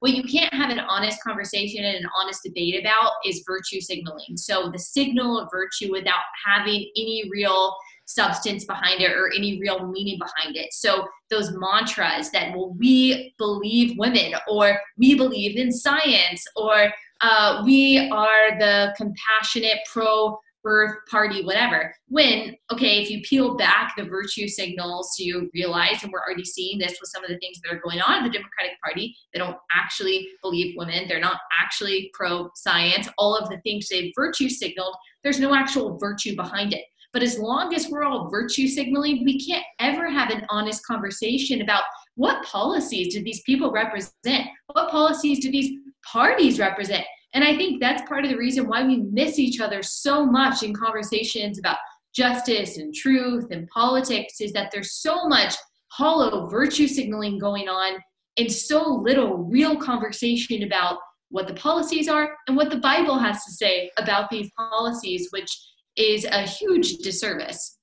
what 0.00 0.12
you 0.12 0.22
can't 0.24 0.52
have 0.52 0.70
an 0.70 0.80
honest 0.80 1.22
conversation 1.22 1.84
and 1.84 1.96
an 1.96 2.10
honest 2.18 2.42
debate 2.42 2.78
about 2.80 3.12
is 3.24 3.44
virtue 3.46 3.80
signaling. 3.80 4.36
So 4.36 4.70
the 4.72 4.78
signal 4.78 5.38
of 5.38 5.48
virtue 5.52 5.92
without 5.92 6.24
having 6.44 6.90
any 6.96 7.28
real 7.30 7.76
substance 8.06 8.64
behind 8.64 9.00
it 9.00 9.12
or 9.12 9.30
any 9.36 9.60
real 9.60 9.86
meaning 9.86 10.18
behind 10.18 10.56
it. 10.56 10.72
So 10.72 11.06
those 11.30 11.52
mantras 11.52 12.30
that 12.32 12.56
well 12.56 12.74
we 12.76 13.34
believe 13.38 13.96
women 13.98 14.34
or 14.48 14.80
we 14.96 15.14
believe 15.14 15.56
in 15.56 15.70
science 15.70 16.44
or 16.56 16.92
uh, 17.20 17.62
we 17.64 18.10
are 18.10 18.58
the 18.58 18.94
compassionate 18.96 19.78
pro 19.92 20.38
birth 20.62 20.96
party 21.10 21.44
whatever 21.44 21.94
when 22.08 22.54
okay 22.70 23.00
if 23.00 23.10
you 23.10 23.20
peel 23.22 23.56
back 23.56 23.94
the 23.96 24.04
virtue 24.04 24.46
signals 24.46 25.16
you 25.18 25.50
realize 25.54 26.02
and 26.02 26.12
we're 26.12 26.20
already 26.20 26.44
seeing 26.44 26.78
this 26.78 26.98
with 27.00 27.10
some 27.10 27.24
of 27.24 27.30
the 27.30 27.38
things 27.38 27.58
that 27.62 27.72
are 27.72 27.80
going 27.80 28.00
on 28.00 28.18
in 28.18 28.24
the 28.24 28.30
democratic 28.30 28.72
party 28.82 29.14
they 29.32 29.38
don't 29.38 29.56
actually 29.72 30.28
believe 30.42 30.74
women 30.76 31.06
they're 31.08 31.20
not 31.20 31.40
actually 31.62 32.10
pro 32.14 32.50
science 32.54 33.08
all 33.18 33.36
of 33.36 33.48
the 33.48 33.60
things 33.62 33.88
they've 33.88 34.12
virtue 34.16 34.48
signaled 34.48 34.94
there's 35.22 35.40
no 35.40 35.54
actual 35.54 35.98
virtue 35.98 36.36
behind 36.36 36.72
it 36.72 36.84
but 37.12 37.22
as 37.22 37.38
long 37.38 37.74
as 37.74 37.88
we're 37.88 38.04
all 38.04 38.30
virtue 38.30 38.68
signaling, 38.68 39.24
we 39.24 39.44
can't 39.44 39.64
ever 39.80 40.08
have 40.08 40.30
an 40.30 40.46
honest 40.48 40.86
conversation 40.86 41.60
about 41.60 41.82
what 42.14 42.44
policies 42.44 43.14
do 43.14 43.22
these 43.22 43.42
people 43.42 43.72
represent? 43.72 44.46
What 44.66 44.90
policies 44.90 45.40
do 45.40 45.50
these 45.50 45.78
parties 46.06 46.60
represent? 46.60 47.04
And 47.32 47.44
I 47.44 47.56
think 47.56 47.80
that's 47.80 48.08
part 48.08 48.24
of 48.24 48.30
the 48.30 48.36
reason 48.36 48.66
why 48.66 48.84
we 48.84 48.98
miss 48.98 49.38
each 49.38 49.60
other 49.60 49.82
so 49.82 50.26
much 50.26 50.62
in 50.62 50.74
conversations 50.74 51.58
about 51.58 51.76
justice 52.14 52.76
and 52.76 52.92
truth 52.92 53.46
and 53.50 53.68
politics 53.68 54.40
is 54.40 54.52
that 54.52 54.70
there's 54.72 54.94
so 54.94 55.28
much 55.28 55.54
hollow 55.92 56.48
virtue 56.48 56.88
signaling 56.88 57.38
going 57.38 57.68
on 57.68 58.00
and 58.36 58.50
so 58.50 58.94
little 58.94 59.38
real 59.38 59.76
conversation 59.76 60.62
about 60.62 60.98
what 61.28 61.46
the 61.46 61.54
policies 61.54 62.08
are 62.08 62.34
and 62.48 62.56
what 62.56 62.70
the 62.70 62.78
Bible 62.78 63.18
has 63.18 63.44
to 63.44 63.52
say 63.52 63.90
about 63.98 64.28
these 64.30 64.50
policies, 64.56 65.28
which 65.30 65.50
is 65.96 66.24
a 66.24 66.42
huge 66.42 66.98
disservice. 66.98 67.78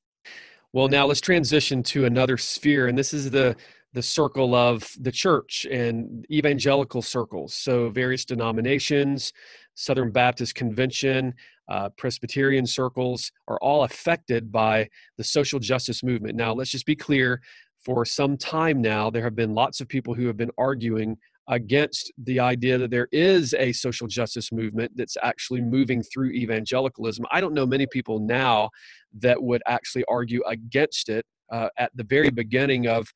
Well, 0.73 0.89
now 0.89 1.05
let's 1.05 1.21
transition 1.21 1.81
to 1.83 2.05
another 2.05 2.37
sphere, 2.37 2.87
and 2.87 2.97
this 2.97 3.13
is 3.13 3.31
the 3.31 3.55
the 3.97 4.03
circle 4.03 4.53
of 4.53 4.87
the 4.99 5.11
church 5.11 5.65
and 5.71 6.23
evangelical 6.31 7.01
circles. 7.01 7.55
So 7.55 7.89
various 7.89 8.25
denominations, 8.25 9.33
Southern 9.73 10.11
Baptist 10.11 10.53
Convention, 10.53 11.33
uh, 11.67 11.89
Presbyterian 11.97 12.67
circles 12.67 13.31
are 13.47 13.57
all 13.59 13.85
affected 13.85 14.51
by 14.51 14.87
the 15.17 15.23
social 15.23 15.59
justice 15.59 16.03
movement. 16.03 16.35
Now, 16.35 16.53
let's 16.53 16.69
just 16.69 16.85
be 16.85 16.95
clear. 16.95 17.41
For 17.83 18.05
some 18.05 18.37
time 18.37 18.83
now, 18.83 19.09
there 19.09 19.23
have 19.23 19.35
been 19.35 19.55
lots 19.55 19.81
of 19.81 19.87
people 19.87 20.13
who 20.13 20.27
have 20.27 20.37
been 20.37 20.51
arguing 20.59 21.17
against 21.47 22.11
the 22.23 22.39
idea 22.39 22.77
that 22.77 22.91
there 22.91 23.07
is 23.11 23.55
a 23.55 23.71
social 23.71 24.05
justice 24.05 24.51
movement 24.51 24.91
that's 24.95 25.17
actually 25.23 25.61
moving 25.61 26.03
through 26.03 26.33
evangelicalism. 26.33 27.25
I 27.31 27.41
don't 27.41 27.55
know 27.55 27.65
many 27.65 27.87
people 27.87 28.19
now 28.19 28.69
that 29.21 29.41
would 29.41 29.63
actually 29.65 30.03
argue 30.07 30.43
against 30.45 31.09
it. 31.09 31.25
Uh, 31.51 31.69
at 31.77 31.91
the 31.95 32.03
very 32.03 32.29
beginning 32.29 32.87
of 32.87 33.07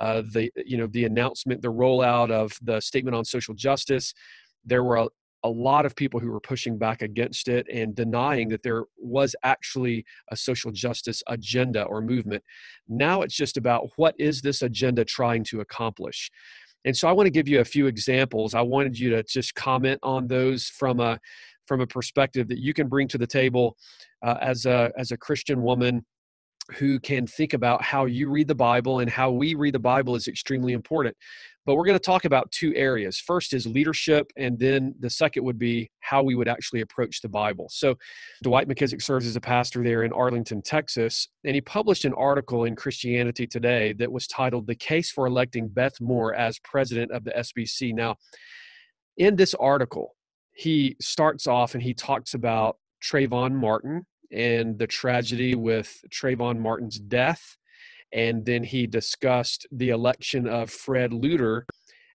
uh, 0.00 0.22
the 0.32 0.50
you 0.66 0.76
know 0.76 0.86
the 0.88 1.04
announcement, 1.04 1.62
the 1.62 1.72
rollout 1.72 2.30
of 2.30 2.52
the 2.62 2.80
statement 2.80 3.16
on 3.16 3.24
social 3.24 3.54
justice, 3.54 4.12
there 4.64 4.84
were 4.84 4.96
a, 4.96 5.08
a 5.44 5.48
lot 5.48 5.86
of 5.86 5.94
people 5.94 6.20
who 6.20 6.30
were 6.30 6.40
pushing 6.40 6.76
back 6.78 7.02
against 7.02 7.48
it 7.48 7.66
and 7.72 7.94
denying 7.94 8.48
that 8.48 8.62
there 8.62 8.84
was 8.98 9.34
actually 9.44 10.04
a 10.30 10.36
social 10.36 10.70
justice 10.72 11.22
agenda 11.28 11.84
or 11.84 12.00
movement. 12.00 12.42
Now 12.88 13.22
it's 13.22 13.36
just 13.36 13.56
about 13.56 13.88
what 13.96 14.14
is 14.18 14.40
this 14.40 14.62
agenda 14.62 15.04
trying 15.04 15.44
to 15.44 15.60
accomplish. 15.60 16.30
And 16.84 16.96
so 16.96 17.08
I 17.08 17.12
want 17.12 17.26
to 17.26 17.30
give 17.30 17.48
you 17.48 17.60
a 17.60 17.64
few 17.64 17.86
examples. 17.86 18.54
I 18.54 18.62
wanted 18.62 18.98
you 18.98 19.10
to 19.10 19.22
just 19.22 19.54
comment 19.54 20.00
on 20.02 20.26
those 20.26 20.66
from 20.66 21.00
a 21.00 21.18
from 21.66 21.80
a 21.82 21.86
perspective 21.86 22.48
that 22.48 22.58
you 22.58 22.72
can 22.72 22.88
bring 22.88 23.06
to 23.08 23.18
the 23.18 23.26
table 23.26 23.76
uh, 24.24 24.36
as 24.40 24.64
a 24.66 24.90
as 24.96 25.12
a 25.12 25.16
Christian 25.16 25.62
woman 25.62 26.04
who 26.72 27.00
can 27.00 27.26
think 27.26 27.54
about 27.54 27.82
how 27.82 28.04
you 28.04 28.28
read 28.28 28.48
the 28.48 28.54
Bible 28.54 29.00
and 29.00 29.10
how 29.10 29.30
we 29.30 29.54
read 29.54 29.74
the 29.74 29.78
Bible 29.78 30.14
is 30.14 30.28
extremely 30.28 30.72
important. 30.72 31.16
But 31.64 31.74
we're 31.74 31.84
going 31.84 31.98
to 31.98 32.04
talk 32.04 32.24
about 32.24 32.50
two 32.50 32.74
areas. 32.74 33.18
First 33.18 33.52
is 33.52 33.66
leadership, 33.66 34.30
and 34.38 34.58
then 34.58 34.94
the 35.00 35.10
second 35.10 35.44
would 35.44 35.58
be 35.58 35.90
how 36.00 36.22
we 36.22 36.34
would 36.34 36.48
actually 36.48 36.80
approach 36.80 37.20
the 37.20 37.28
Bible. 37.28 37.68
So, 37.70 37.94
Dwight 38.42 38.68
McKissic 38.68 39.02
serves 39.02 39.26
as 39.26 39.36
a 39.36 39.40
pastor 39.40 39.82
there 39.82 40.02
in 40.02 40.12
Arlington, 40.12 40.62
Texas, 40.62 41.28
and 41.44 41.54
he 41.54 41.60
published 41.60 42.06
an 42.06 42.14
article 42.14 42.64
in 42.64 42.74
Christianity 42.74 43.46
Today 43.46 43.92
that 43.98 44.10
was 44.10 44.26
titled 44.26 44.66
The 44.66 44.74
Case 44.74 45.10
for 45.10 45.26
Electing 45.26 45.68
Beth 45.68 46.00
Moore 46.00 46.34
as 46.34 46.58
President 46.60 47.10
of 47.12 47.24
the 47.24 47.32
SBC. 47.32 47.92
Now, 47.92 48.16
in 49.18 49.36
this 49.36 49.52
article, 49.54 50.16
he 50.52 50.96
starts 51.02 51.46
off 51.46 51.74
and 51.74 51.82
he 51.82 51.92
talks 51.92 52.32
about 52.32 52.78
Trayvon 53.02 53.52
Martin 53.52 54.06
and 54.30 54.78
the 54.78 54.86
tragedy 54.86 55.54
with 55.54 56.02
Trayvon 56.10 56.58
Martin's 56.58 56.98
death. 56.98 57.56
And 58.12 58.44
then 58.44 58.64
he 58.64 58.86
discussed 58.86 59.66
the 59.70 59.90
election 59.90 60.46
of 60.46 60.70
Fred 60.70 61.10
Luter 61.10 61.62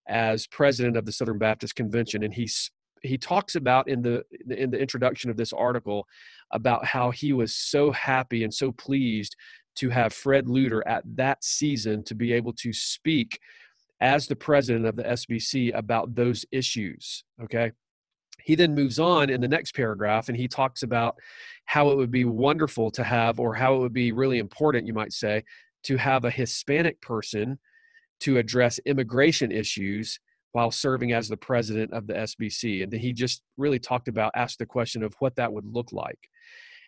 as 0.08 0.48
president 0.48 0.98
of 0.98 1.06
the 1.06 1.12
Southern 1.12 1.38
Baptist 1.38 1.76
Convention. 1.76 2.24
And 2.24 2.34
he, 2.34 2.50
he 3.04 3.18
talks 3.18 3.56
about 3.56 3.88
in 3.88 4.02
the, 4.02 4.24
in 4.50 4.72
the 4.72 4.80
introduction 4.80 5.30
of 5.30 5.38
this 5.38 5.54
article 5.54 6.08
about 6.52 6.86
how 6.86 7.12
he 7.12 7.34
was 7.34 7.56
so 7.56 7.92
happy 7.92 8.44
and 8.44 8.54
so 8.54 8.72
pleased 8.72 9.36
to 9.76 9.90
have 9.90 10.14
Fred 10.14 10.46
Luter 10.46 10.82
at 10.86 11.04
that 11.16 11.44
season 11.44 12.04
to 12.04 12.16
be 12.16 12.34
able 12.34 12.54
to 12.54 12.74
speak 12.74 13.40
as 14.02 14.28
the 14.28 14.36
president 14.36 14.86
of 14.86 14.96
the 14.96 15.04
SBC 15.04 15.76
about 15.76 16.14
those 16.14 16.46
issues. 16.52 17.24
Okay 17.42 17.72
he 18.44 18.56
then 18.56 18.76
moves 18.76 19.00
on 19.00 19.30
in 19.30 19.42
the 19.42 19.48
next 19.48 19.76
paragraph 19.76 20.30
and 20.30 20.38
he 20.38 20.48
talks 20.48 20.84
about 20.84 21.16
how 21.66 21.90
it 21.90 21.98
would 21.98 22.12
be 22.12 22.26
wonderful 22.26 22.92
to 22.92 23.04
have, 23.04 23.40
or 23.40 23.54
how 23.54 23.76
it 23.76 23.80
would 23.80 23.94
be 23.94 24.12
really 24.12 24.40
important, 24.40 24.86
you 24.86 24.94
might 24.94 25.14
say, 25.14 25.44
to 25.84 25.98
have 25.98 26.26
a 26.26 26.32
Hispanic 26.32 27.00
person 27.02 27.58
to 28.20 28.38
address 28.38 28.80
immigration 28.86 29.52
issues 29.52 30.20
while 30.52 30.72
serving 30.72 31.14
as 31.14 31.28
the 31.28 31.38
president 31.38 31.92
of 31.94 32.06
the 32.06 32.14
SBC. 32.14 32.84
And 32.84 32.92
then 32.92 33.00
he 33.00 33.14
just 33.14 33.42
really 33.58 33.80
talked 33.80 34.08
about, 34.08 34.32
asked 34.36 34.60
the 34.60 34.66
question 34.66 35.04
of 35.04 35.16
what 35.20 35.36
that 35.38 35.52
would 35.52 35.66
look 35.66 35.92
like. 35.92 36.20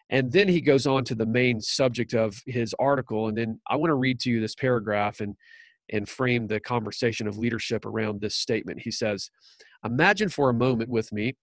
And 0.10 0.32
then 0.32 0.48
he 0.48 0.62
goes 0.62 0.86
on 0.86 1.04
to 1.06 1.16
the 1.16 1.26
main 1.26 1.60
subject 1.62 2.14
of 2.14 2.40
his 2.46 2.76
article. 2.78 3.28
And 3.28 3.38
then 3.38 3.60
I 3.68 3.76
want 3.76 3.90
to 3.90 3.96
read 3.96 4.20
to 4.22 4.30
you 4.30 4.40
this 4.40 4.56
paragraph 4.56 5.20
and 5.20 5.36
and 5.90 6.08
frame 6.08 6.48
the 6.48 6.60
conversation 6.60 7.28
of 7.28 7.38
leadership 7.38 7.86
around 7.86 8.22
this 8.22 8.36
statement. 8.36 8.82
He 8.82 8.92
says, 8.92 9.30
Imagine 9.84 10.30
for 10.30 10.50
a 10.50 10.54
moment 10.54 10.90
with 10.90 11.12
me 11.12 11.36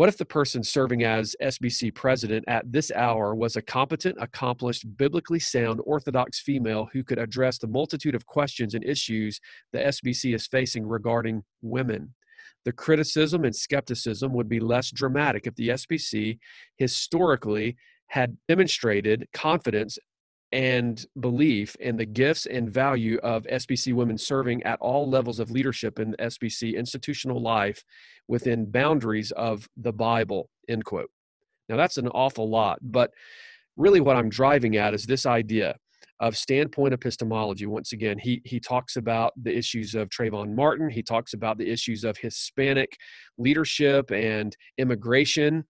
what 0.00 0.08
if 0.08 0.16
the 0.16 0.24
person 0.24 0.62
serving 0.62 1.04
as 1.04 1.36
SBC 1.42 1.94
president 1.94 2.44
at 2.48 2.72
this 2.72 2.90
hour 2.90 3.34
was 3.34 3.56
a 3.56 3.60
competent, 3.60 4.16
accomplished, 4.18 4.96
biblically 4.96 5.38
sound, 5.38 5.78
orthodox 5.84 6.40
female 6.40 6.88
who 6.92 7.04
could 7.04 7.18
address 7.18 7.58
the 7.58 7.66
multitude 7.66 8.14
of 8.14 8.24
questions 8.24 8.72
and 8.72 8.82
issues 8.82 9.40
the 9.74 9.78
SBC 9.78 10.34
is 10.34 10.46
facing 10.46 10.86
regarding 10.86 11.42
women? 11.60 12.14
The 12.64 12.72
criticism 12.72 13.44
and 13.44 13.54
skepticism 13.54 14.32
would 14.32 14.48
be 14.48 14.58
less 14.58 14.90
dramatic 14.90 15.46
if 15.46 15.54
the 15.56 15.68
SBC 15.68 16.38
historically 16.78 17.76
had 18.06 18.38
demonstrated 18.48 19.28
confidence 19.34 19.98
and 20.52 21.06
belief 21.20 21.76
in 21.76 21.96
the 21.96 22.04
gifts 22.04 22.46
and 22.46 22.70
value 22.70 23.18
of 23.22 23.44
SBC 23.44 23.94
women 23.94 24.18
serving 24.18 24.62
at 24.64 24.80
all 24.80 25.08
levels 25.08 25.38
of 25.38 25.50
leadership 25.50 26.00
in 26.00 26.14
SBC 26.18 26.76
institutional 26.76 27.40
life 27.40 27.84
within 28.26 28.70
boundaries 28.70 29.30
of 29.32 29.68
the 29.76 29.92
Bible, 29.92 30.50
end 30.68 30.84
quote. 30.84 31.10
Now, 31.68 31.76
that's 31.76 31.98
an 31.98 32.08
awful 32.08 32.48
lot, 32.48 32.78
but 32.82 33.10
really 33.76 34.00
what 34.00 34.16
I'm 34.16 34.28
driving 34.28 34.76
at 34.76 34.92
is 34.92 35.06
this 35.06 35.24
idea 35.24 35.76
of 36.18 36.36
standpoint 36.36 36.92
epistemology. 36.92 37.66
Once 37.66 37.92
again, 37.92 38.18
he, 38.18 38.42
he 38.44 38.60
talks 38.60 38.96
about 38.96 39.32
the 39.42 39.56
issues 39.56 39.94
of 39.94 40.08
Trayvon 40.10 40.54
Martin, 40.54 40.90
he 40.90 41.02
talks 41.02 41.32
about 41.32 41.58
the 41.58 41.70
issues 41.70 42.04
of 42.04 42.16
Hispanic 42.18 42.96
leadership 43.38 44.10
and 44.10 44.54
immigration 44.78 45.64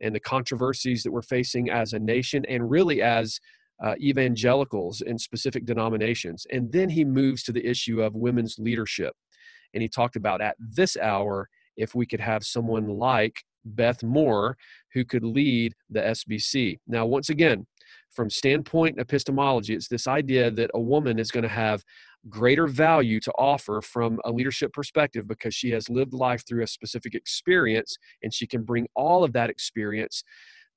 and 0.00 0.14
the 0.14 0.20
controversies 0.20 1.02
that 1.02 1.10
we're 1.10 1.22
facing 1.22 1.70
as 1.70 1.92
a 1.92 1.98
nation 1.98 2.44
and 2.48 2.70
really 2.70 3.02
as 3.02 3.40
uh, 3.82 3.94
evangelicals 4.00 5.00
in 5.02 5.18
specific 5.18 5.64
denominations. 5.64 6.46
And 6.50 6.72
then 6.72 6.88
he 6.88 7.04
moves 7.04 7.42
to 7.44 7.52
the 7.52 7.66
issue 7.66 8.02
of 8.02 8.14
women's 8.14 8.58
leadership. 8.58 9.14
And 9.74 9.82
he 9.82 9.88
talked 9.88 10.16
about 10.16 10.40
at 10.40 10.56
this 10.58 10.96
hour, 10.96 11.48
if 11.76 11.94
we 11.94 12.06
could 12.06 12.20
have 12.20 12.44
someone 12.44 12.88
like 12.88 13.44
Beth 13.64 14.02
Moore 14.02 14.56
who 14.94 15.04
could 15.04 15.24
lead 15.24 15.74
the 15.90 16.00
SBC. 16.00 16.78
Now, 16.86 17.04
once 17.04 17.28
again, 17.28 17.66
from 18.10 18.30
standpoint 18.30 18.98
epistemology, 18.98 19.74
it's 19.74 19.88
this 19.88 20.06
idea 20.06 20.50
that 20.52 20.70
a 20.74 20.80
woman 20.80 21.18
is 21.18 21.30
going 21.30 21.42
to 21.42 21.48
have 21.48 21.84
greater 22.28 22.66
value 22.66 23.20
to 23.20 23.32
offer 23.32 23.80
from 23.82 24.18
a 24.24 24.32
leadership 24.32 24.72
perspective 24.72 25.28
because 25.28 25.54
she 25.54 25.70
has 25.70 25.88
lived 25.88 26.12
life 26.12 26.42
through 26.46 26.62
a 26.62 26.66
specific 26.66 27.14
experience 27.14 27.98
and 28.22 28.32
she 28.32 28.46
can 28.46 28.62
bring 28.62 28.86
all 28.96 29.22
of 29.22 29.32
that 29.32 29.50
experience 29.50 30.24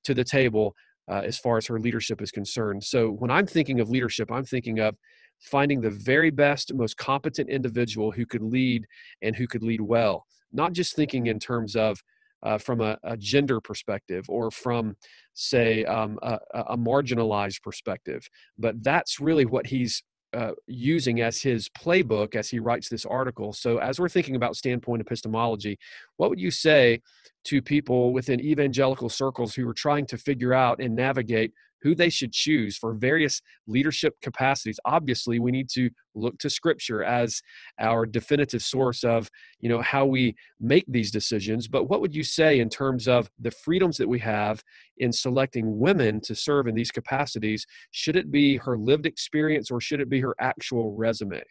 to 0.04 0.14
the 0.14 0.24
table 0.24 0.76
uh, 1.10 1.22
as 1.26 1.38
far 1.38 1.58
as 1.58 1.66
her 1.68 1.80
leadership 1.80 2.22
is 2.22 2.32
concerned. 2.32 2.84
So 2.84 3.10
when 3.10 3.32
I'm 3.32 3.48
thinking 3.48 3.80
of 3.80 3.90
leadership, 3.90 4.32
I'm 4.32 4.46
thinking 4.46 4.80
of 4.80 4.96
finding 5.40 5.82
the 5.82 5.90
very 5.90 6.30
best, 6.30 6.74
most 6.74 6.98
competent 6.98 7.50
individual 7.50 8.12
who 8.12 8.26
could 8.26 8.44
lead 8.44 8.86
and 9.22 9.36
who 9.36 9.48
could 9.48 9.64
lead 9.64 9.82
well. 9.82 10.26
not 10.52 10.74
just 10.74 10.96
thinking 10.96 11.28
in 11.28 11.40
terms 11.40 11.76
of 11.76 12.02
uh, 12.42 12.58
from 12.58 12.82
a, 12.82 12.98
a, 13.04 13.18
gender 13.18 13.60
perspective 13.60 14.26
or 14.30 14.50
from, 14.50 14.96
say, 15.34 15.84
um, 15.86 16.18
a, 16.22 16.40
a, 16.70 16.78
marginalized 16.78 17.62
perspective. 17.62 18.28
But 18.58 18.82
that's 18.82 19.20
really 19.20 19.46
what 19.46 19.68
he's 19.68 20.02
uh, 20.34 20.52
using 20.68 21.22
as 21.22 21.42
his 21.42 21.70
playbook 21.70 22.36
as 22.36 22.50
he 22.50 22.60
writes 22.60 22.90
this 22.90 23.06
article. 23.06 23.54
So, 23.54 23.78
as 23.78 24.00
we're 24.00 24.10
thinking 24.10 24.36
about 24.36 24.56
standpoint 24.56 25.02
epistemology, 25.02 25.80
what 26.18 26.30
would 26.30 26.40
you 26.40 26.52
say 26.52 27.02
to 27.46 27.62
people 27.62 28.14
within 28.14 28.40
evangelical 28.40 29.10
circles 29.10 29.56
who 29.56 29.68
are 29.68 29.74
trying 29.74 30.06
to 30.08 30.18
figure 30.18 30.54
out 30.54 30.82
and 30.82 30.96
navigate 30.96 31.54
who 31.82 31.96
they 31.96 32.10
should 32.10 32.34
choose 32.34 32.78
for 32.78 32.94
various 32.94 33.42
leadership 33.68 34.16
capacities. 34.22 34.80
Obviously 34.86 35.40
we 35.40 35.52
need 35.52 35.70
to 35.70 35.90
look 36.16 36.38
to 36.40 36.50
scripture 36.50 37.04
as 37.04 37.42
our 37.80 38.06
definitive 38.06 38.62
source 38.62 39.04
of 39.04 39.30
you 39.60 39.70
know 39.70 39.82
how 39.82 40.06
we 40.06 40.36
make 40.60 40.86
these 40.88 41.12
decisions. 41.12 41.68
But 41.68 41.86
what 41.86 42.02
would 42.02 42.16
you 42.16 42.24
say 42.24 42.60
in 42.60 42.70
terms 42.70 43.08
of 43.08 43.30
the 43.40 43.52
freedoms 43.52 43.98
that 43.98 44.08
we 44.08 44.20
have 44.20 44.64
in 44.98 45.12
selecting 45.12 45.80
women 45.80 46.20
to 46.22 46.36
serve 46.36 46.68
in 46.68 46.76
these 46.76 46.92
capacities? 46.92 47.66
Should 47.92 48.16
it 48.16 48.32
be 48.32 48.58
her 48.58 48.78
lived 48.78 49.06
experience 49.06 49.72
or 49.72 49.80
should 49.80 50.02
it 50.02 50.10
be 50.10 50.20
her 50.22 50.36
actual 50.40 50.96
resume 50.96 51.42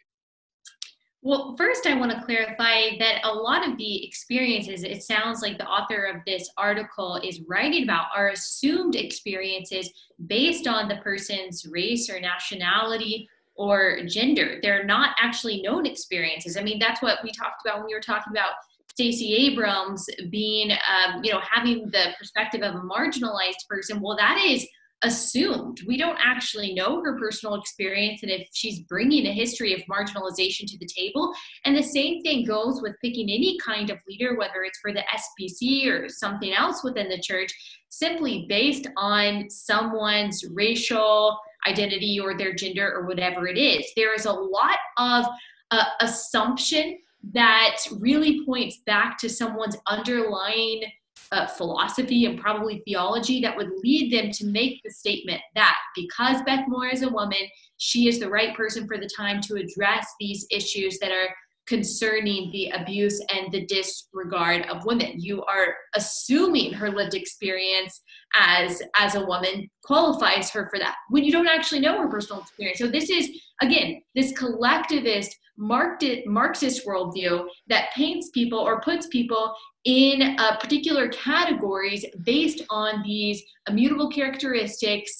well, 1.21 1.55
first, 1.57 1.85
I 1.85 1.95
want 1.95 2.11
to 2.11 2.23
clarify 2.23 2.97
that 2.97 3.21
a 3.25 3.33
lot 3.33 3.67
of 3.67 3.77
the 3.77 4.05
experiences, 4.05 4.83
it 4.83 5.03
sounds 5.03 5.41
like 5.41 5.57
the 5.57 5.67
author 5.67 6.05
of 6.05 6.21
this 6.25 6.49
article 6.57 7.19
is 7.21 7.41
writing 7.41 7.83
about, 7.83 8.05
are 8.15 8.29
assumed 8.29 8.95
experiences 8.95 9.89
based 10.27 10.65
on 10.65 10.87
the 10.87 10.95
person's 10.97 11.65
race 11.65 12.09
or 12.09 12.21
nationality 12.21 13.27
or 13.55 13.99
gender. 14.07 14.59
They're 14.61 14.85
not 14.85 15.15
actually 15.21 15.61
known 15.61 15.85
experiences. 15.85 16.55
I 16.55 16.63
mean, 16.63 16.79
that's 16.79 17.01
what 17.01 17.19
we 17.21 17.31
talked 17.31 17.65
about 17.65 17.79
when 17.79 17.87
we 17.87 17.93
were 17.93 17.99
talking 17.99 18.31
about 18.31 18.53
Stacey 18.89 19.35
Abrams 19.35 20.05
being, 20.29 20.71
um, 20.71 21.21
you 21.21 21.33
know, 21.33 21.41
having 21.41 21.89
the 21.89 22.13
perspective 22.17 22.61
of 22.61 22.75
a 22.75 22.79
marginalized 22.79 23.67
person. 23.67 23.99
Well, 23.99 24.15
that 24.15 24.41
is 24.45 24.65
assumed. 25.01 25.81
We 25.87 25.97
don't 25.97 26.17
actually 26.21 26.73
know 26.73 27.01
her 27.01 27.17
personal 27.17 27.55
experience 27.55 28.21
and 28.23 28.31
if 28.31 28.47
she's 28.53 28.81
bringing 28.81 29.25
a 29.27 29.31
history 29.31 29.73
of 29.73 29.81
marginalization 29.89 30.65
to 30.67 30.77
the 30.77 30.87
table. 30.87 31.33
And 31.65 31.75
the 31.75 31.83
same 31.83 32.21
thing 32.21 32.45
goes 32.45 32.81
with 32.81 32.95
picking 33.01 33.29
any 33.29 33.57
kind 33.65 33.89
of 33.89 33.97
leader, 34.07 34.37
whether 34.37 34.63
it's 34.63 34.79
for 34.79 34.91
the 34.91 35.03
SBC 35.13 35.87
or 35.87 36.09
something 36.09 36.53
else 36.53 36.83
within 36.83 37.09
the 37.09 37.19
church, 37.19 37.53
simply 37.89 38.45
based 38.49 38.87
on 38.97 39.49
someone's 39.49 40.43
racial 40.51 41.39
identity 41.67 42.19
or 42.19 42.37
their 42.37 42.53
gender 42.53 42.93
or 42.93 43.05
whatever 43.05 43.47
it 43.47 43.57
is. 43.57 43.85
There 43.95 44.13
is 44.13 44.25
a 44.25 44.33
lot 44.33 44.77
of 44.97 45.25
uh, 45.71 45.83
assumption 46.01 46.97
that 47.33 47.77
really 47.99 48.45
points 48.45 48.79
back 48.85 49.17
to 49.19 49.29
someone's 49.29 49.77
underlying 49.87 50.83
uh, 51.31 51.45
philosophy 51.45 52.25
and 52.25 52.39
probably 52.39 52.81
theology 52.85 53.39
that 53.41 53.55
would 53.55 53.69
lead 53.83 54.11
them 54.11 54.31
to 54.31 54.47
make 54.47 54.81
the 54.83 54.91
statement 54.91 55.41
that 55.55 55.77
because 55.95 56.41
Beth 56.43 56.65
Moore 56.67 56.87
is 56.87 57.03
a 57.03 57.09
woman, 57.09 57.39
she 57.77 58.07
is 58.07 58.19
the 58.19 58.29
right 58.29 58.55
person 58.55 58.87
for 58.87 58.97
the 58.97 59.09
time 59.15 59.39
to 59.41 59.55
address 59.55 60.07
these 60.19 60.47
issues 60.49 60.97
that 60.99 61.11
are 61.11 61.29
concerning 61.69 62.51
the 62.51 62.69
abuse 62.71 63.23
and 63.31 63.51
the 63.51 63.65
disregard 63.67 64.65
of 64.65 64.83
women. 64.85 65.13
You 65.17 65.43
are 65.43 65.75
assuming 65.95 66.73
her 66.73 66.89
lived 66.89 67.13
experience 67.13 68.01
as 68.35 68.81
as 68.97 69.15
a 69.15 69.25
woman 69.25 69.69
qualifies 69.83 70.49
her 70.51 70.67
for 70.69 70.79
that 70.79 70.95
when 71.09 71.23
you 71.23 71.31
don't 71.31 71.47
actually 71.47 71.79
know 71.79 72.01
her 72.01 72.07
personal 72.07 72.41
experience. 72.41 72.79
So 72.79 72.87
this 72.87 73.09
is 73.09 73.29
again 73.61 74.01
this 74.15 74.37
collectivist 74.37 75.35
Marxist 75.59 76.87
worldview 76.87 77.45
that 77.67 77.91
paints 77.93 78.29
people 78.33 78.59
or 78.59 78.79
puts 78.81 79.07
people 79.07 79.53
in 79.83 80.37
uh, 80.39 80.57
particular 80.57 81.09
categories 81.09 82.05
based 82.23 82.63
on 82.69 83.03
these 83.03 83.43
immutable 83.67 84.09
characteristics 84.09 85.11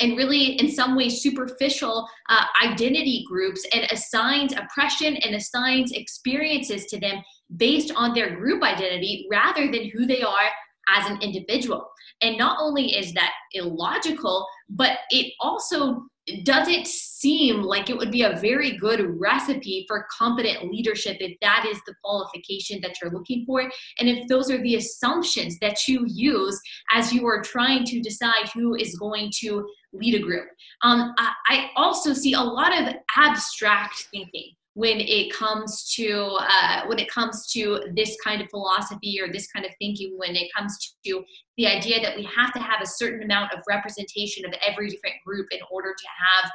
and 0.00 0.16
really 0.16 0.58
in 0.58 0.70
some 0.70 0.96
ways 0.96 1.22
superficial 1.22 2.08
uh, 2.28 2.44
identity 2.64 3.24
groups 3.28 3.66
and 3.72 3.86
assigns 3.90 4.52
oppression 4.52 5.16
and 5.16 5.34
assigns 5.34 5.92
experiences 5.92 6.86
to 6.86 7.00
them 7.00 7.22
based 7.56 7.92
on 7.96 8.14
their 8.14 8.36
group 8.36 8.62
identity 8.62 9.26
rather 9.30 9.70
than 9.70 9.90
who 9.90 10.06
they 10.06 10.22
are 10.22 10.48
as 10.94 11.10
an 11.10 11.20
individual. 11.22 11.88
And 12.20 12.36
not 12.36 12.58
only 12.60 12.96
is 12.96 13.12
that 13.14 13.32
illogical 13.54 14.46
but 14.68 14.98
it 15.10 15.32
also 15.40 16.02
doesn't 16.44 16.86
seem 16.86 17.62
like 17.62 17.88
it 17.88 17.96
would 17.96 18.10
be 18.10 18.22
a 18.22 18.36
very 18.36 18.76
good 18.76 19.18
recipe 19.18 19.84
for 19.88 20.06
competent 20.16 20.70
leadership 20.70 21.16
if 21.20 21.36
that 21.40 21.66
is 21.66 21.80
the 21.86 21.94
qualification 22.04 22.80
that 22.82 22.96
you're 23.00 23.10
looking 23.10 23.44
for 23.46 23.62
and 23.62 24.08
if 24.08 24.26
those 24.28 24.50
are 24.50 24.62
the 24.62 24.76
assumptions 24.76 25.58
that 25.60 25.88
you 25.88 26.04
use 26.06 26.60
as 26.92 27.12
you 27.12 27.26
are 27.26 27.42
trying 27.42 27.84
to 27.84 28.00
decide 28.00 28.48
who 28.54 28.74
is 28.74 28.98
going 28.98 29.30
to 29.34 29.66
lead 29.92 30.14
a 30.14 30.22
group. 30.22 30.48
Um, 30.82 31.14
I, 31.18 31.70
also 31.76 32.12
see 32.12 32.34
a 32.34 32.40
lot 32.40 32.78
of 32.78 32.94
abstract 33.16 34.08
thinking 34.10 34.52
when 34.74 35.00
it 35.00 35.32
comes 35.32 35.92
to 35.94 36.38
uh, 36.40 36.82
when 36.86 36.98
it 36.98 37.10
comes 37.10 37.50
to 37.52 37.80
this 37.96 38.16
kind 38.22 38.40
of 38.40 38.48
philosophy 38.50 39.18
or 39.20 39.32
this 39.32 39.50
kind 39.50 39.64
of 39.64 39.72
thinking 39.78 40.14
when 40.16 40.36
it 40.36 40.48
comes 40.56 40.96
to 41.04 41.24
the 41.56 41.66
idea 41.66 42.00
that 42.00 42.16
we 42.16 42.22
have 42.24 42.52
to 42.52 42.60
have 42.60 42.80
a 42.82 42.86
certain 42.86 43.22
amount 43.22 43.52
of 43.52 43.60
representation 43.68 44.44
of 44.44 44.52
every 44.66 44.88
different 44.88 45.16
group 45.26 45.46
in 45.50 45.60
order 45.70 45.94
to 45.96 46.06
have 46.42 46.50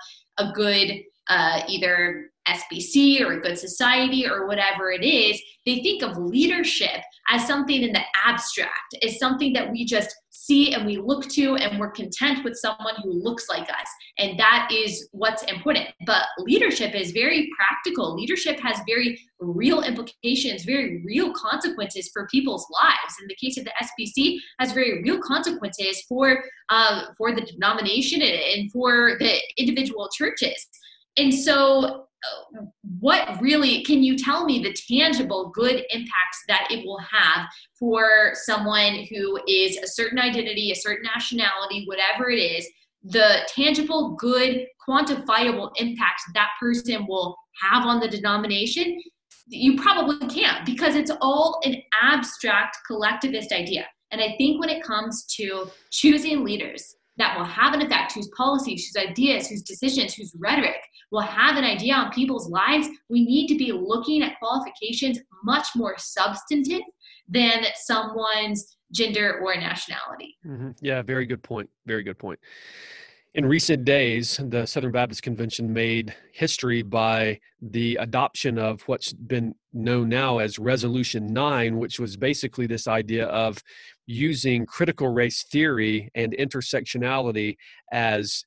a 0.49 0.53
good 0.53 1.01
uh, 1.29 1.61
either 1.67 2.29
SBC 2.47 3.21
or 3.21 3.33
a 3.33 3.41
good 3.41 3.57
society 3.57 4.27
or 4.27 4.47
whatever 4.47 4.91
it 4.91 5.03
is, 5.03 5.41
they 5.65 5.81
think 5.81 6.03
of 6.03 6.17
leadership 6.17 7.01
as 7.29 7.47
something 7.47 7.81
in 7.81 7.93
the 7.93 8.03
abstract, 8.25 8.95
as 9.01 9.19
something 9.19 9.53
that 9.53 9.71
we 9.71 9.85
just 9.85 10.13
see 10.43 10.73
and 10.73 10.86
we 10.86 10.97
look 10.97 11.27
to 11.29 11.56
and 11.56 11.79
we're 11.79 11.91
content 11.91 12.43
with 12.43 12.56
someone 12.58 12.95
who 13.01 13.12
looks 13.12 13.47
like 13.49 13.69
us. 13.69 13.88
And 14.17 14.38
that 14.39 14.69
is 14.71 15.08
what's 15.12 15.43
important. 15.43 15.88
But 16.06 16.23
leadership 16.39 16.93
is 16.93 17.12
very 17.12 17.49
practical. 17.56 18.15
Leadership 18.15 18.60
has 18.60 18.79
very 18.88 19.19
real 19.39 19.82
implications, 19.84 20.63
very 20.63 21.01
real 21.06 21.34
consequences 21.34 22.10
for 22.12 22.27
people's 22.27 22.67
lives. 22.71 23.15
In 23.21 23.27
the 23.27 23.36
case 23.36 23.58
of 23.58 23.65
the 23.65 23.71
SBC, 23.82 24.38
has 24.60 24.73
very 24.73 25.01
real 25.01 25.19
consequences 25.21 26.03
for 26.08 26.43
uh, 26.69 27.06
for 27.17 27.34
the 27.34 27.41
denomination 27.41 28.21
and 28.21 28.71
for 28.71 29.17
the 29.19 29.39
individual 29.58 30.10
churches. 30.13 30.67
And 31.17 31.34
so 31.34 32.08
what 32.99 33.41
really 33.41 33.83
can 33.83 34.03
you 34.03 34.17
tell 34.17 34.45
me 34.45 34.59
the 34.62 34.73
tangible 34.89 35.49
good 35.49 35.83
impacts 35.89 36.43
that 36.47 36.67
it 36.69 36.86
will 36.86 36.99
have 36.99 37.47
for 37.77 38.31
someone 38.33 39.05
who 39.09 39.39
is 39.47 39.77
a 39.77 39.88
certain 39.88 40.19
identity, 40.19 40.71
a 40.71 40.75
certain 40.75 41.03
nationality, 41.03 41.86
whatever 41.86 42.29
it 42.29 42.39
is, 42.39 42.67
the 43.03 43.39
tangible, 43.47 44.15
good, 44.15 44.65
quantifiable 44.88 45.71
impact 45.75 46.21
that 46.33 46.49
person 46.59 47.05
will 47.07 47.36
have 47.62 47.86
on 47.86 47.99
the 47.99 48.07
denomination? 48.07 49.01
You 49.47 49.81
probably 49.81 50.25
can't 50.27 50.65
because 50.65 50.95
it's 50.95 51.12
all 51.21 51.59
an 51.65 51.75
abstract 52.01 52.77
collectivist 52.88 53.51
idea. 53.51 53.86
And 54.12 54.21
I 54.21 54.36
think 54.38 54.62
when 54.62 54.69
it 54.69 54.83
comes 54.83 55.25
to 55.38 55.69
choosing 55.91 56.43
leaders 56.43 56.95
that 57.17 57.38
will 57.38 57.45
have 57.45 57.73
an 57.73 57.82
effect, 57.82 58.13
whose 58.13 58.30
policies, 58.36 58.88
whose 58.88 59.04
ideas, 59.04 59.47
whose 59.47 59.62
decisions, 59.62 60.13
whose 60.13 60.34
rhetoric 60.39 60.82
will 61.12 61.21
have 61.21 61.58
an 61.58 61.63
idea 61.63 61.93
on 61.93 62.12
people's 62.12 62.49
lives, 62.49 62.88
we 63.10 63.23
need 63.23 63.47
to 63.47 63.58
be 63.58 63.71
looking 63.71 64.23
at 64.23 64.38
qualifications 64.39 65.19
much 65.43 65.67
more 65.76 65.95
substantive 65.97 66.82
than 67.30 67.65
someone's 67.76 68.78
gender 68.91 69.39
or 69.43 69.56
nationality. 69.56 70.38
Mm-hmm. 70.45 70.71
Yeah, 70.82 71.02
very 71.02 71.26
good 71.26 71.43
point. 71.43 71.69
Very 71.86 72.04
good 72.04 72.17
point. 72.17 72.39
In 73.36 73.47
recent 73.47 73.84
days, 73.84 74.39
the 74.49 74.67
Southern 74.67 74.91
Baptist 74.91 75.23
Convention 75.23 75.73
made 75.73 76.13
history 76.34 76.84
by 76.84 77.39
the 77.62 77.95
adoption 77.95 78.60
of 78.60 78.82
what's 78.84 79.12
been 79.12 79.56
known 79.73 80.10
now 80.10 80.38
as 80.38 80.60
Resolution 80.60 81.34
9, 81.34 81.80
which 81.80 81.99
was 81.99 82.15
basically 82.15 82.67
this 82.67 82.88
idea 82.88 83.26
of 83.26 83.58
using 84.05 84.65
critical 84.65 85.07
race 85.07 85.43
theory 85.43 86.09
and 86.15 86.33
intersectionality 86.33 87.55
as 87.91 88.43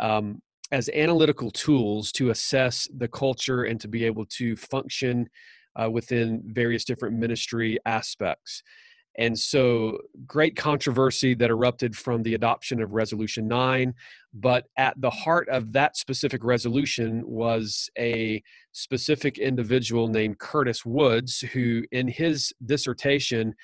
um, 0.00 0.40
as 0.72 0.88
analytical 0.90 1.50
tools 1.50 2.10
to 2.12 2.30
assess 2.30 2.88
the 2.96 3.08
culture 3.08 3.64
and 3.64 3.80
to 3.80 3.88
be 3.88 4.04
able 4.04 4.26
to 4.26 4.56
function 4.56 5.28
uh, 5.76 5.88
within 5.88 6.42
various 6.46 6.84
different 6.84 7.16
ministry 7.16 7.78
aspects. 7.86 8.62
And 9.18 9.38
so, 9.38 9.98
great 10.26 10.56
controversy 10.56 11.34
that 11.34 11.48
erupted 11.48 11.96
from 11.96 12.22
the 12.22 12.34
adoption 12.34 12.82
of 12.82 12.92
Resolution 12.92 13.48
9. 13.48 13.94
But 14.34 14.66
at 14.76 15.00
the 15.00 15.08
heart 15.08 15.48
of 15.48 15.72
that 15.72 15.96
specific 15.96 16.44
resolution 16.44 17.22
was 17.24 17.88
a 17.98 18.42
specific 18.72 19.38
individual 19.38 20.08
named 20.08 20.38
Curtis 20.38 20.84
Woods, 20.84 21.40
who, 21.40 21.82
in 21.92 22.08
his 22.08 22.52
dissertation, 22.66 23.54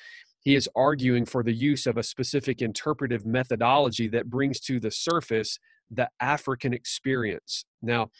he 0.42 0.54
is 0.54 0.68
arguing 0.74 1.24
for 1.24 1.42
the 1.42 1.52
use 1.52 1.86
of 1.86 1.96
a 1.96 2.02
specific 2.02 2.62
interpretive 2.62 3.24
methodology 3.24 4.08
that 4.08 4.28
brings 4.28 4.60
to 4.60 4.80
the 4.80 4.90
surface 4.90 5.58
the 5.90 6.08
African 6.20 6.72
experience. 6.72 7.64
Now, 7.82 8.10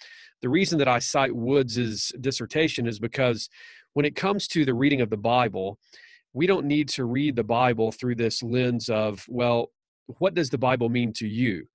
the 0.41 0.49
reason 0.49 0.79
that 0.79 0.89
I 0.89 0.99
cite 0.99 1.35
Woods's 1.35 2.13
dissertation 2.21 2.87
is 2.87 2.99
because 2.99 3.49
when 3.95 4.05
it 4.05 4.15
comes 4.15 4.47
to 4.49 4.65
the 4.65 4.75
reading 4.75 5.01
of 5.01 5.11
the 5.11 5.17
Bible, 5.17 5.79
we 6.33 6.47
don't 6.47 6.67
need 6.67 6.89
to 6.91 7.05
read 7.05 7.37
the 7.37 7.45
Bible 7.45 7.93
through 7.93 8.17
this 8.17 8.43
lens 8.43 8.89
of, 8.89 9.25
well, 9.29 9.71
what 10.19 10.35
does 10.35 10.51
the 10.51 10.59
Bible 10.59 10.89
mean 10.89 11.13
to 11.15 11.27
you? 11.27 11.67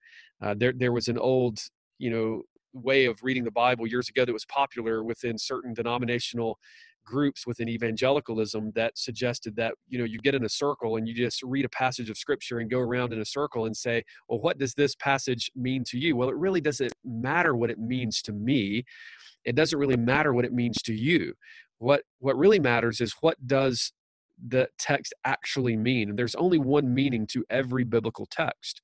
Uh, 0.41 0.53
there, 0.55 0.73
there 0.75 0.91
was 0.91 1.07
an 1.07 1.17
old, 1.17 1.59
you 1.97 2.09
know, 2.09 2.43
way 2.73 3.05
of 3.05 3.23
reading 3.23 3.43
the 3.43 3.51
Bible 3.51 3.87
years 3.87 4.09
ago 4.09 4.23
that 4.25 4.33
was 4.33 4.45
popular 4.45 5.03
within 5.03 5.37
certain 5.37 5.73
denominational 5.73 6.59
groups 7.07 7.47
within 7.47 7.69
evangelicalism 7.69 8.71
that 8.75 8.97
suggested 8.97 9.55
that 9.55 9.73
you 9.87 9.97
know 9.97 10.03
you 10.03 10.19
get 10.19 10.35
in 10.35 10.43
a 10.43 10.49
circle 10.49 10.97
and 10.97 11.07
you 11.07 11.13
just 11.13 11.41
read 11.41 11.65
a 11.65 11.69
passage 11.69 12.09
of 12.09 12.17
scripture 12.17 12.59
and 12.59 12.69
go 12.69 12.79
around 12.79 13.13
in 13.13 13.21
a 13.21 13.25
circle 13.25 13.65
and 13.65 13.75
say 13.75 14.03
well 14.27 14.39
what 14.39 14.59
does 14.59 14.73
this 14.73 14.93
passage 14.95 15.49
mean 15.55 15.83
to 15.85 15.97
you? 15.97 16.15
Well 16.15 16.29
it 16.29 16.35
really 16.35 16.61
doesn't 16.61 16.93
matter 17.05 17.55
what 17.55 17.71
it 17.71 17.79
means 17.79 18.21
to 18.23 18.33
me. 18.33 18.83
It 19.45 19.55
doesn't 19.55 19.79
really 19.79 19.97
matter 19.97 20.33
what 20.33 20.45
it 20.45 20.53
means 20.53 20.81
to 20.83 20.93
you. 20.93 21.33
What 21.79 22.03
what 22.19 22.37
really 22.37 22.59
matters 22.59 22.99
is 22.99 23.15
what 23.21 23.37
does 23.47 23.93
the 24.45 24.67
text 24.77 25.13
actually 25.25 25.77
mean? 25.77 26.09
And 26.09 26.19
there's 26.19 26.35
only 26.35 26.59
one 26.59 26.93
meaning 26.93 27.25
to 27.27 27.45
every 27.49 27.83
biblical 27.83 28.27
text 28.27 28.81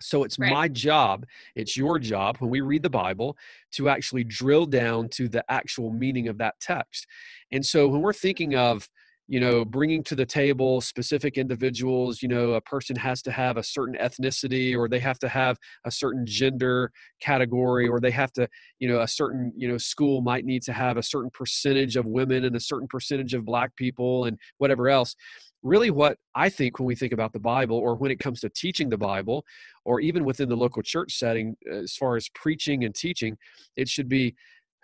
so 0.00 0.24
it's 0.24 0.38
right. 0.38 0.52
my 0.52 0.68
job, 0.68 1.26
it's 1.54 1.76
your 1.76 1.98
job 1.98 2.36
when 2.38 2.50
we 2.50 2.60
read 2.60 2.82
the 2.82 2.90
Bible 2.90 3.36
to 3.72 3.88
actually 3.88 4.24
drill 4.24 4.66
down 4.66 5.08
to 5.10 5.28
the 5.28 5.44
actual 5.50 5.90
meaning 5.92 6.28
of 6.28 6.38
that 6.38 6.58
text. 6.60 7.06
And 7.52 7.64
so 7.64 7.88
when 7.88 8.00
we're 8.00 8.12
thinking 8.12 8.54
of, 8.54 8.88
you 9.30 9.40
know, 9.40 9.62
bringing 9.62 10.02
to 10.04 10.14
the 10.14 10.24
table 10.24 10.80
specific 10.80 11.36
individuals, 11.36 12.22
you 12.22 12.28
know, 12.28 12.52
a 12.52 12.60
person 12.62 12.96
has 12.96 13.20
to 13.20 13.30
have 13.30 13.58
a 13.58 13.62
certain 13.62 13.94
ethnicity 13.96 14.74
or 14.74 14.88
they 14.88 14.98
have 14.98 15.18
to 15.18 15.28
have 15.28 15.58
a 15.84 15.90
certain 15.90 16.24
gender 16.24 16.90
category 17.20 17.86
or 17.86 18.00
they 18.00 18.10
have 18.10 18.32
to, 18.32 18.48
you 18.78 18.88
know, 18.88 19.02
a 19.02 19.08
certain, 19.08 19.52
you 19.54 19.68
know, 19.68 19.76
school 19.76 20.22
might 20.22 20.46
need 20.46 20.62
to 20.62 20.72
have 20.72 20.96
a 20.96 21.02
certain 21.02 21.30
percentage 21.30 21.96
of 21.96 22.06
women 22.06 22.46
and 22.46 22.56
a 22.56 22.60
certain 22.60 22.88
percentage 22.88 23.34
of 23.34 23.44
black 23.44 23.76
people 23.76 24.24
and 24.24 24.38
whatever 24.56 24.88
else 24.88 25.14
really 25.62 25.90
what 25.90 26.18
I 26.34 26.48
think 26.48 26.78
when 26.78 26.86
we 26.86 26.94
think 26.94 27.12
about 27.12 27.32
the 27.32 27.40
Bible 27.40 27.76
or 27.76 27.94
when 27.96 28.10
it 28.10 28.18
comes 28.18 28.40
to 28.40 28.48
teaching 28.48 28.88
the 28.88 28.98
Bible 28.98 29.44
or 29.84 30.00
even 30.00 30.24
within 30.24 30.48
the 30.48 30.56
local 30.56 30.82
church 30.82 31.18
setting, 31.18 31.56
uh, 31.70 31.76
as 31.76 31.96
far 31.96 32.16
as 32.16 32.28
preaching 32.30 32.84
and 32.84 32.94
teaching, 32.94 33.36
it 33.76 33.88
should 33.88 34.08
be 34.08 34.34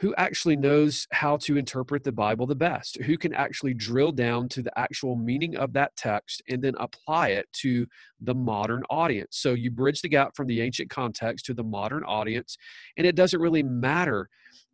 who 0.01 0.15
actually 0.17 0.57
knows 0.57 1.07
how 1.13 1.37
to 1.37 1.57
interpret 1.57 2.03
the 2.03 2.13
Bible 2.13 2.47
the 2.47 2.55
best, 2.55 3.01
who 3.05 3.17
can 3.17 3.33
actually 3.33 3.75
drill 3.75 4.11
down 4.11 4.49
to 4.49 4.61
the 4.61 4.77
actual 4.77 5.15
meaning 5.15 5.57
of 5.57 5.73
that 5.73 5.95
text 5.97 6.43
and 6.49 6.61
then 6.61 6.75
apply 6.79 7.29
it 7.29 7.47
to 7.53 7.87
the 8.21 8.35
modern 8.35 8.83
audience. 8.91 9.37
So 9.39 9.53
you 9.53 9.71
bridge 9.71 10.03
the 10.03 10.09
gap 10.09 10.35
from 10.35 10.49
the 10.49 10.61
ancient 10.61 10.91
context 10.91 11.47
to 11.47 11.55
the 11.55 11.63
modern 11.63 12.03
audience, 12.05 12.59
and 12.97 13.07
it 13.07 13.15
doesn't 13.15 13.41
really 13.41 13.63
matter 13.63 14.29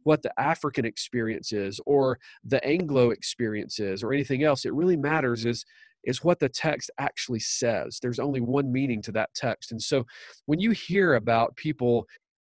what 0.05 0.23
the 0.23 0.33
African 0.41 0.87
experience 0.87 1.53
is 1.53 1.79
or 1.85 2.19
the 2.43 2.65
Anglo 2.65 3.11
experience 3.11 3.79
is 3.79 4.03
or 4.03 4.15
anything 4.15 4.43
else. 4.43 4.65
It 4.65 4.73
really 4.73 4.97
matters 4.97 5.45
is 5.45 5.67
is 6.05 6.25
what 6.25 6.39
the 6.39 6.49
text 6.49 6.91
actually 6.99 7.41
says. 7.41 7.99
There's 8.01 8.19
only 8.19 8.41
one 8.41 8.73
meaning 8.73 9.03
to 9.03 9.13
that 9.13 9.31
text. 9.35 9.73
And 9.73 9.81
so 9.83 10.05
when 10.47 10.61
you 10.61 10.71
hear 10.71 11.15
about 11.15 11.57
people 11.57 12.07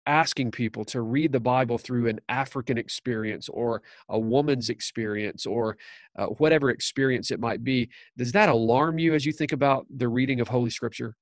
asking 0.07 0.51
people 0.51 0.85
to 0.85 1.01
read 1.01 1.31
the 1.31 1.39
Bible 1.39 1.77
through 1.77 2.07
an 2.07 2.19
African 2.29 2.77
experience 2.77 3.49
or 3.49 3.81
a 4.09 4.17
woman's 4.17 4.69
experience 4.69 5.45
or 5.45 5.77
uh, 6.17 6.27
whatever 6.27 6.69
experience 6.69 7.29
it 7.29 7.39
might 7.39 7.63
be, 7.63 7.89
does 8.17 8.31
that 8.31 8.49
alarm 8.49 8.97
you 8.97 9.13
as 9.13 9.25
you 9.25 9.33
think 9.33 9.51
about 9.51 9.85
the 9.97 10.07
reading 10.07 10.39
of 10.39 10.47
Holy 10.47 10.69
Scripture? 10.69 11.15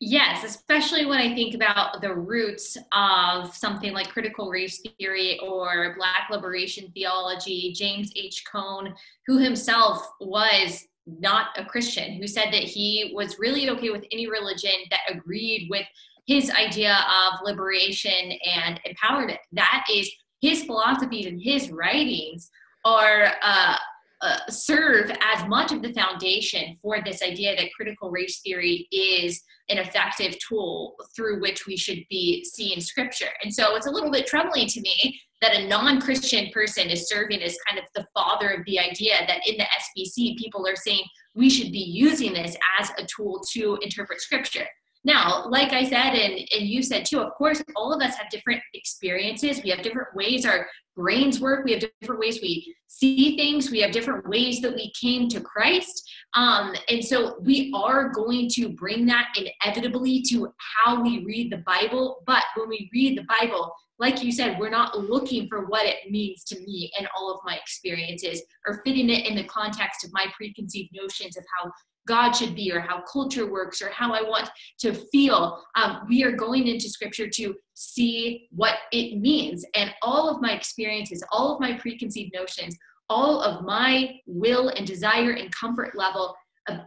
Yes, 0.00 0.44
especially 0.44 1.06
when 1.06 1.18
I 1.18 1.34
think 1.34 1.54
about 1.54 2.00
the 2.00 2.14
roots 2.14 2.76
of 2.92 3.54
something 3.54 3.92
like 3.92 4.08
critical 4.10 4.48
race 4.48 4.80
theory 4.98 5.40
or 5.40 5.94
Black 5.98 6.28
liberation 6.30 6.92
theology. 6.94 7.72
James 7.74 8.12
H. 8.14 8.44
Cone, 8.50 8.94
who 9.26 9.38
himself 9.38 10.08
was 10.20 10.86
not 11.06 11.46
a 11.56 11.64
Christian, 11.64 12.12
who 12.14 12.28
said 12.28 12.52
that 12.52 12.62
he 12.62 13.12
was 13.12 13.40
really 13.40 13.68
okay 13.70 13.90
with 13.90 14.04
any 14.12 14.28
religion 14.28 14.70
that 14.90 15.00
agreed 15.08 15.66
with 15.68 15.86
his 16.26 16.50
idea 16.50 17.04
of 17.24 17.40
liberation 17.42 18.32
and 18.44 18.80
empowerment. 18.86 19.38
That 19.52 19.84
is 19.92 20.08
his 20.40 20.62
philosophies 20.62 21.26
and 21.26 21.42
his 21.42 21.70
writings 21.70 22.50
are 22.84 23.32
uh, 23.42 23.76
uh, 24.20 24.38
serve 24.48 25.10
as 25.22 25.46
much 25.48 25.72
of 25.72 25.82
the 25.82 25.92
foundation 25.92 26.76
for 26.82 26.98
this 27.04 27.22
idea 27.22 27.54
that 27.56 27.72
critical 27.74 28.10
race 28.10 28.40
theory 28.40 28.88
is 28.90 29.42
an 29.68 29.78
effective 29.78 30.36
tool 30.46 30.96
through 31.14 31.40
which 31.40 31.66
we 31.66 31.76
should 31.76 32.00
be 32.10 32.44
seeing 32.44 32.80
scripture. 32.80 33.28
And 33.42 33.52
so 33.52 33.76
it's 33.76 33.86
a 33.86 33.90
little 33.90 34.10
bit 34.10 34.26
troubling 34.26 34.66
to 34.66 34.80
me 34.80 35.20
that 35.40 35.54
a 35.54 35.68
non 35.68 36.00
Christian 36.00 36.50
person 36.52 36.88
is 36.88 37.08
serving 37.08 37.42
as 37.42 37.56
kind 37.68 37.78
of 37.78 37.84
the 37.94 38.06
father 38.12 38.48
of 38.50 38.64
the 38.66 38.78
idea 38.78 39.14
that 39.26 39.46
in 39.46 39.56
the 39.56 39.64
SBC, 39.64 40.36
people 40.36 40.66
are 40.66 40.76
saying 40.76 41.04
we 41.34 41.48
should 41.48 41.70
be 41.70 41.78
using 41.78 42.32
this 42.32 42.56
as 42.80 42.90
a 42.98 43.06
tool 43.06 43.40
to 43.52 43.78
interpret 43.82 44.20
scripture. 44.20 44.66
Now, 45.04 45.46
like 45.48 45.72
I 45.72 45.84
said, 45.84 46.14
and, 46.14 46.34
and 46.34 46.68
you 46.68 46.82
said 46.82 47.04
too, 47.04 47.20
of 47.20 47.32
course, 47.34 47.62
all 47.76 47.92
of 47.92 48.02
us 48.02 48.16
have 48.16 48.30
different 48.30 48.60
experiences. 48.74 49.60
We 49.62 49.70
have 49.70 49.82
different 49.82 50.08
ways 50.14 50.44
our 50.44 50.66
brains 50.96 51.40
work. 51.40 51.64
We 51.64 51.72
have 51.72 51.80
different 52.00 52.20
ways 52.20 52.40
we 52.42 52.74
see 52.88 53.36
things. 53.36 53.70
We 53.70 53.80
have 53.80 53.92
different 53.92 54.28
ways 54.28 54.60
that 54.60 54.74
we 54.74 54.92
came 55.00 55.28
to 55.28 55.40
Christ. 55.40 56.02
Um, 56.34 56.74
and 56.88 57.02
so 57.02 57.38
we 57.40 57.72
are 57.74 58.08
going 58.10 58.48
to 58.54 58.70
bring 58.70 59.06
that 59.06 59.28
inevitably 59.36 60.22
to 60.30 60.52
how 60.58 61.00
we 61.00 61.24
read 61.24 61.52
the 61.52 61.58
Bible. 61.58 62.22
But 62.26 62.42
when 62.56 62.68
we 62.68 62.90
read 62.92 63.16
the 63.16 63.26
Bible, 63.40 63.72
like 64.00 64.22
you 64.22 64.30
said, 64.30 64.58
we're 64.58 64.70
not 64.70 64.98
looking 64.98 65.48
for 65.48 65.66
what 65.66 65.86
it 65.86 66.10
means 66.10 66.44
to 66.44 66.58
me 66.60 66.92
and 66.98 67.08
all 67.16 67.32
of 67.32 67.40
my 67.44 67.56
experiences 67.56 68.42
or 68.66 68.80
fitting 68.84 69.10
it 69.10 69.26
in 69.26 69.36
the 69.36 69.44
context 69.44 70.04
of 70.04 70.12
my 70.12 70.26
preconceived 70.36 70.90
notions 70.92 71.36
of 71.36 71.44
how 71.56 71.70
God 72.08 72.32
should 72.32 72.56
be 72.56 72.72
or 72.72 72.80
how 72.80 73.02
culture 73.02 73.50
works 73.50 73.80
or 73.80 73.90
how 73.90 74.12
I 74.12 74.22
want 74.22 74.50
to 74.80 74.94
feel. 75.12 75.62
Um, 75.76 76.00
we 76.08 76.24
are 76.24 76.32
going 76.32 76.66
into 76.66 76.88
scripture 76.88 77.28
to 77.28 77.54
see 77.74 78.48
what 78.50 78.76
it 78.90 79.20
means. 79.20 79.64
And 79.74 79.94
all 80.02 80.28
of 80.28 80.40
my 80.40 80.52
experiences, 80.52 81.22
all 81.30 81.54
of 81.54 81.60
my 81.60 81.74
preconceived 81.74 82.32
notions, 82.34 82.76
all 83.10 83.40
of 83.42 83.64
my 83.64 84.16
will 84.26 84.70
and 84.70 84.86
desire 84.86 85.32
and 85.32 85.54
comfort 85.54 85.96
level 85.96 86.34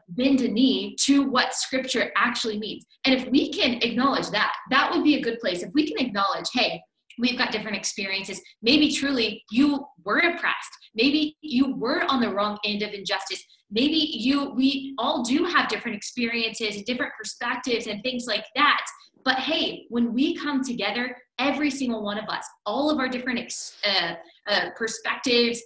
bend 0.09 0.41
a 0.41 0.47
knee 0.47 0.95
to 1.01 1.23
what 1.29 1.53
scripture 1.53 2.11
actually 2.15 2.59
means. 2.59 2.85
And 3.05 3.19
if 3.19 3.27
we 3.29 3.51
can 3.51 3.81
acknowledge 3.81 4.29
that, 4.29 4.53
that 4.69 4.91
would 4.91 5.03
be 5.03 5.15
a 5.15 5.21
good 5.21 5.39
place. 5.39 5.63
If 5.63 5.71
we 5.73 5.87
can 5.87 6.05
acknowledge, 6.05 6.47
hey, 6.53 6.81
we've 7.19 7.37
got 7.37 7.51
different 7.51 7.77
experiences. 7.77 8.41
Maybe 8.61 8.91
truly 8.91 9.43
you 9.51 9.85
were 10.03 10.19
oppressed. 10.19 10.71
Maybe 10.95 11.37
you 11.41 11.75
were 11.75 12.03
on 12.09 12.21
the 12.21 12.33
wrong 12.33 12.57
end 12.65 12.81
of 12.81 12.93
injustice 12.93 13.43
maybe 13.71 13.95
you 13.95 14.51
we 14.53 14.93
all 14.97 15.23
do 15.23 15.45
have 15.45 15.69
different 15.69 15.95
experiences 15.95 16.83
different 16.83 17.11
perspectives 17.17 17.87
and 17.87 18.03
things 18.03 18.25
like 18.27 18.45
that 18.55 18.85
but 19.23 19.39
hey 19.39 19.85
when 19.89 20.13
we 20.13 20.35
come 20.35 20.63
together 20.63 21.15
every 21.39 21.71
single 21.71 22.03
one 22.03 22.17
of 22.17 22.27
us 22.29 22.45
all 22.65 22.91
of 22.91 22.99
our 22.99 23.07
different 23.07 23.39
ex, 23.39 23.77
uh, 23.85 24.13
uh, 24.47 24.69
perspectives 24.75 25.61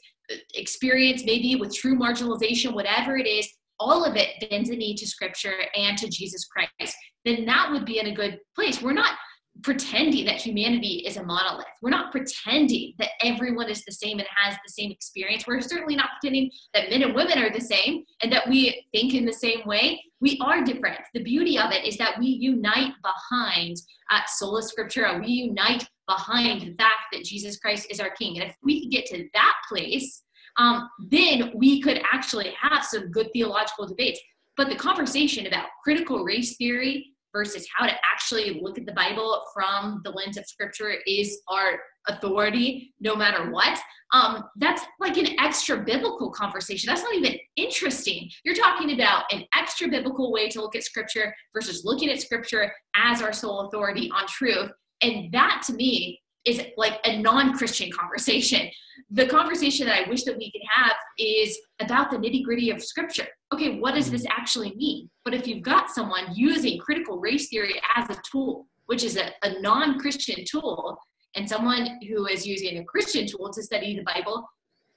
experience 0.53 1.23
maybe 1.25 1.55
with 1.55 1.75
true 1.75 1.97
marginalization 1.97 2.73
whatever 2.73 3.17
it 3.17 3.27
is 3.27 3.47
all 3.79 4.05
of 4.05 4.15
it 4.15 4.29
bends 4.49 4.69
a 4.69 4.75
knee 4.75 4.95
to 4.95 5.05
scripture 5.05 5.65
and 5.75 5.97
to 5.97 6.07
jesus 6.07 6.45
christ 6.45 6.95
then 7.25 7.45
that 7.45 7.69
would 7.71 7.85
be 7.85 7.99
in 7.99 8.07
a 8.07 8.13
good 8.13 8.39
place 8.55 8.81
we're 8.81 8.93
not 8.93 9.15
pretending 9.63 10.25
that 10.25 10.41
humanity 10.41 11.03
is 11.07 11.17
a 11.17 11.23
monolith. 11.23 11.65
We're 11.81 11.89
not 11.89 12.11
pretending 12.11 12.93
that 12.99 13.09
everyone 13.23 13.69
is 13.69 13.83
the 13.85 13.91
same 13.91 14.19
and 14.19 14.27
has 14.35 14.55
the 14.55 14.71
same 14.71 14.91
experience. 14.91 15.47
We're 15.47 15.61
certainly 15.61 15.95
not 15.95 16.09
pretending 16.19 16.51
that 16.73 16.89
men 16.89 17.03
and 17.03 17.15
women 17.15 17.39
are 17.39 17.51
the 17.51 17.61
same 17.61 18.03
and 18.21 18.31
that 18.31 18.47
we 18.49 18.85
think 18.93 19.13
in 19.13 19.25
the 19.25 19.33
same 19.33 19.65
way. 19.65 20.01
We 20.19 20.39
are 20.43 20.63
different. 20.63 20.99
The 21.13 21.23
beauty 21.23 21.57
of 21.57 21.71
it 21.71 21.85
is 21.85 21.97
that 21.97 22.19
we 22.19 22.27
unite 22.27 22.93
behind 23.01 23.77
uh, 24.11 24.21
sola 24.27 24.61
scriptura. 24.61 25.19
We 25.19 25.27
unite 25.27 25.87
behind 26.07 26.61
the 26.61 26.73
fact 26.75 27.07
that 27.13 27.23
Jesus 27.23 27.57
Christ 27.57 27.87
is 27.89 27.99
our 27.99 28.11
King. 28.11 28.39
And 28.39 28.49
if 28.49 28.55
we 28.63 28.81
can 28.81 28.89
get 28.89 29.05
to 29.07 29.27
that 29.33 29.53
place, 29.69 30.23
um, 30.57 30.89
then 31.09 31.51
we 31.55 31.81
could 31.81 32.01
actually 32.11 32.53
have 32.59 32.83
some 32.85 33.11
good 33.11 33.29
theological 33.33 33.87
debates. 33.87 34.19
But 34.57 34.69
the 34.69 34.75
conversation 34.75 35.47
about 35.47 35.67
critical 35.83 36.23
race 36.23 36.55
theory 36.55 37.14
versus 37.35 37.67
how 37.75 37.85
to 37.85 37.93
actually 38.09 38.61
look 38.61 38.77
at 38.77 38.85
the 38.85 38.93
Bible 38.93 39.43
from 39.53 39.99
the 40.05 40.09
lens 40.09 40.37
of 40.37 40.45
scripture 40.45 40.95
is 41.05 41.41
our 41.49 41.79
authority 42.07 42.93
no 43.01 43.13
matter 43.13 43.51
what. 43.51 43.77
Um, 44.13 44.45
that's 44.55 44.83
like 45.01 45.17
an 45.17 45.37
extra 45.39 45.83
biblical 45.83 46.31
conversation. 46.31 46.87
That's 46.87 47.03
not 47.03 47.13
even 47.15 47.37
interesting. 47.57 48.29
You're 48.45 48.55
talking 48.55 48.93
about 48.93 49.25
an 49.33 49.43
extra 49.53 49.89
biblical 49.89 50.31
way 50.31 50.47
to 50.49 50.61
look 50.61 50.77
at 50.77 50.83
scripture 50.83 51.35
versus 51.53 51.83
looking 51.83 52.09
at 52.09 52.21
scripture 52.21 52.71
as 52.95 53.21
our 53.21 53.33
sole 53.33 53.67
authority 53.67 54.09
on 54.15 54.25
truth. 54.27 54.71
And 55.01 55.29
that 55.33 55.63
to 55.67 55.73
me 55.73 56.21
is 56.45 56.61
like 56.77 56.99
a 57.05 57.19
non-Christian 57.19 57.91
conversation. 57.91 58.69
The 59.11 59.27
conversation 59.27 59.87
that 59.87 60.05
I 60.05 60.09
wish 60.09 60.23
that 60.23 60.37
we 60.37 60.51
could 60.51 60.61
have 60.69 60.95
is 61.17 61.57
about 61.79 62.11
the 62.11 62.17
nitty-gritty 62.17 62.69
of 62.69 62.83
scripture. 62.83 63.27
Okay, 63.53 63.79
what 63.79 63.95
does 63.95 64.11
this 64.11 64.23
mm-hmm. 64.23 64.39
actually 64.39 64.73
mean? 64.75 65.09
But 65.23 65.33
if 65.33 65.47
you've 65.47 65.63
got 65.63 65.89
someone 65.89 66.33
using 66.33 66.79
critical 66.79 67.19
race 67.19 67.49
theory 67.49 67.81
as 67.95 68.09
a 68.09 68.19
tool, 68.29 68.67
which 68.85 69.03
is 69.03 69.17
a, 69.17 69.31
a 69.43 69.59
non-Christian 69.61 70.43
tool, 70.45 70.97
and 71.35 71.49
someone 71.49 71.99
who 72.07 72.27
is 72.27 72.47
using 72.47 72.77
a 72.77 72.85
Christian 72.85 73.27
tool 73.27 73.51
to 73.51 73.61
study 73.61 73.95
the 73.95 74.03
Bible, 74.03 74.47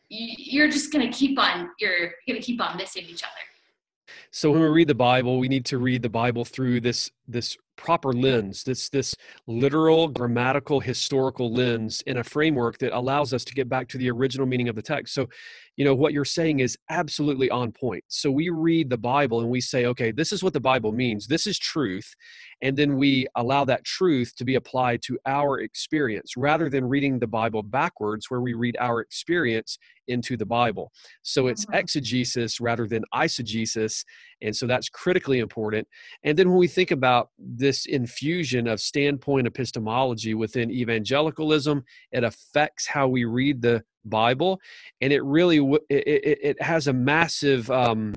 you're 0.09 0.69
just 0.69 0.93
going 0.93 1.11
to 1.11 1.17
keep 1.17 1.39
on 1.39 1.71
you're 1.79 2.13
going 2.27 2.39
to 2.39 2.41
keep 2.41 2.61
on 2.61 2.77
missing 2.77 3.05
each 3.05 3.23
other 3.23 4.15
so 4.31 4.51
when 4.51 4.61
we 4.61 4.69
read 4.69 4.89
the 4.89 4.95
bible 4.95 5.39
we 5.39 5.49
need 5.49 5.65
to 5.65 5.79
read 5.79 6.03
the 6.03 6.09
bible 6.09 6.45
through 6.45 6.81
this 6.81 7.11
this 7.27 7.57
proper 7.79 8.13
lens 8.13 8.65
this 8.65 8.91
this 8.91 9.15
literal 9.47 10.09
grammatical 10.09 10.81
historical 10.81 11.51
lens 11.55 12.03
in 12.07 12.19
a 12.19 12.25
framework 12.25 12.77
that 12.79 12.95
allows 12.95 13.33
us 13.33 13.45
to 13.45 13.55
get 13.55 13.69
back 13.69 13.89
to 13.89 13.97
the 13.97 14.11
original 14.11 14.47
meaning 14.47 14.69
of 14.69 14.77
the 14.77 14.83
text. 14.83 15.15
So 15.15 15.29
you 15.77 15.85
know 15.85 15.95
what 15.95 16.13
you're 16.13 16.25
saying 16.25 16.59
is 16.59 16.77
absolutely 16.91 17.49
on 17.51 17.71
point. 17.71 18.03
So 18.09 18.31
we 18.31 18.51
read 18.51 18.91
the 18.91 18.99
bible 18.99 19.41
and 19.41 19.49
we 19.49 19.61
say 19.61 19.87
okay 19.87 20.11
this 20.11 20.33
is 20.33 20.43
what 20.43 20.53
the 20.53 20.61
bible 20.61 20.93
means. 20.93 21.27
This 21.27 21.47
is 21.47 21.59
truth. 21.59 22.15
And 22.61 22.77
then 22.77 22.97
we 22.97 23.29
allow 23.37 23.65
that 23.67 23.85
truth 23.85 24.35
to 24.37 24.45
be 24.45 24.57
applied 24.57 25.01
to 25.03 25.19
our 25.25 25.61
experience 25.61 26.37
rather 26.37 26.69
than 26.69 26.85
reading 26.85 27.19
the 27.19 27.27
bible 27.29 27.63
backwards 27.63 28.29
where 28.29 28.41
we 28.41 28.55
read 28.55 28.77
our 28.81 29.01
experience 29.01 29.79
into 30.09 30.37
the 30.37 30.45
bible 30.45 30.93
so 31.23 31.47
it's 31.47 31.65
mm-hmm. 31.67 31.77
exegesis 31.77 32.61
rather 32.61 32.87
than 32.87 33.05
eisegesis 33.15 34.05
and 34.43 34.55
so 34.55 34.67
that's 34.67 34.89
critically 34.89 35.39
important 35.39 35.87
and 36.25 36.39
then 36.39 36.49
when 36.49 36.59
we 36.59 36.69
think 36.69 36.91
about 36.91 37.31
this 37.39 37.87
infusion 37.87 38.67
of 38.67 38.81
standpoint 38.81 39.47
epistemology 39.47 40.35
within 40.35 40.71
evangelicalism 40.71 41.83
it 42.13 42.25
affects 42.25 42.87
how 42.87 43.07
we 43.07 43.25
read 43.25 43.63
the 43.63 43.83
Bible, 44.09 44.61
and 45.01 45.13
it 45.13 45.23
really 45.23 45.59
it, 45.89 46.07
it, 46.07 46.39
it 46.43 46.63
has 46.63 46.87
a 46.87 46.93
massive 46.93 47.71
um, 47.71 48.15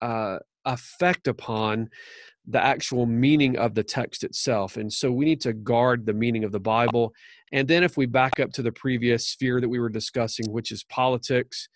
uh, 0.00 0.38
effect 0.64 1.26
upon 1.26 1.90
the 2.46 2.62
actual 2.62 3.06
meaning 3.06 3.56
of 3.56 3.74
the 3.74 3.84
text 3.84 4.24
itself. 4.24 4.76
And 4.76 4.92
so 4.92 5.12
we 5.12 5.24
need 5.24 5.40
to 5.42 5.52
guard 5.52 6.06
the 6.06 6.12
meaning 6.12 6.42
of 6.44 6.50
the 6.50 6.60
Bible. 6.60 7.12
And 7.52 7.68
then 7.68 7.84
if 7.84 7.96
we 7.96 8.06
back 8.06 8.40
up 8.40 8.52
to 8.54 8.62
the 8.62 8.72
previous 8.72 9.26
sphere 9.26 9.60
that 9.60 9.68
we 9.68 9.78
were 9.78 9.90
discussing, 9.90 10.50
which 10.50 10.72
is 10.72 10.84
politics, 10.84 11.68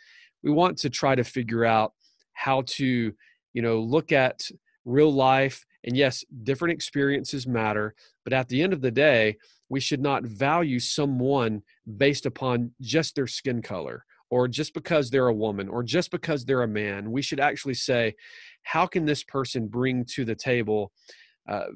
we 0.43 0.51
want 0.51 0.79
to 0.79 0.91
try 0.91 1.15
to 1.15 1.25
figure 1.25 1.65
out 1.65 1.93
how 2.33 2.62
to, 2.67 3.12
you 3.53 3.62
know, 3.62 3.81
look 3.81 4.12
at 4.12 4.49
real 4.85 5.12
life. 5.12 5.65
And 5.85 5.97
yes, 5.97 6.25
different 6.43 6.73
experiences 6.73 7.47
matter, 7.47 7.95
but 8.25 8.33
at 8.33 8.49
the 8.49 8.62
end 8.62 8.73
of 8.73 8.81
the 8.81 8.91
day, 8.91 9.37
we 9.69 9.81
should 9.81 10.01
not 10.01 10.25
value 10.25 10.79
someone 10.79 11.62
based 11.97 12.27
upon 12.27 12.73
just 12.81 13.15
their 13.15 13.27
skin 13.27 13.62
color 13.62 14.05
or 14.31 14.49
just 14.49 14.75
because 14.75 15.11
they're 15.11 15.29
a 15.29 15.35
woman 15.35 15.69
or 15.69 15.83
just 15.83 16.11
because 16.11 16.45
they're 16.45 16.62
a 16.62 16.69
man. 16.69 17.11
We 17.11 17.23
should 17.23 17.41
actually 17.41 17.75
say, 17.75 18.15
how 18.62 18.87
can 18.87 19.05
this 19.05 19.23
person 19.23 19.69
bring 19.69 20.05
to 20.07 20.25
the 20.25 20.35
table 20.35 20.93
uh, 21.49 21.67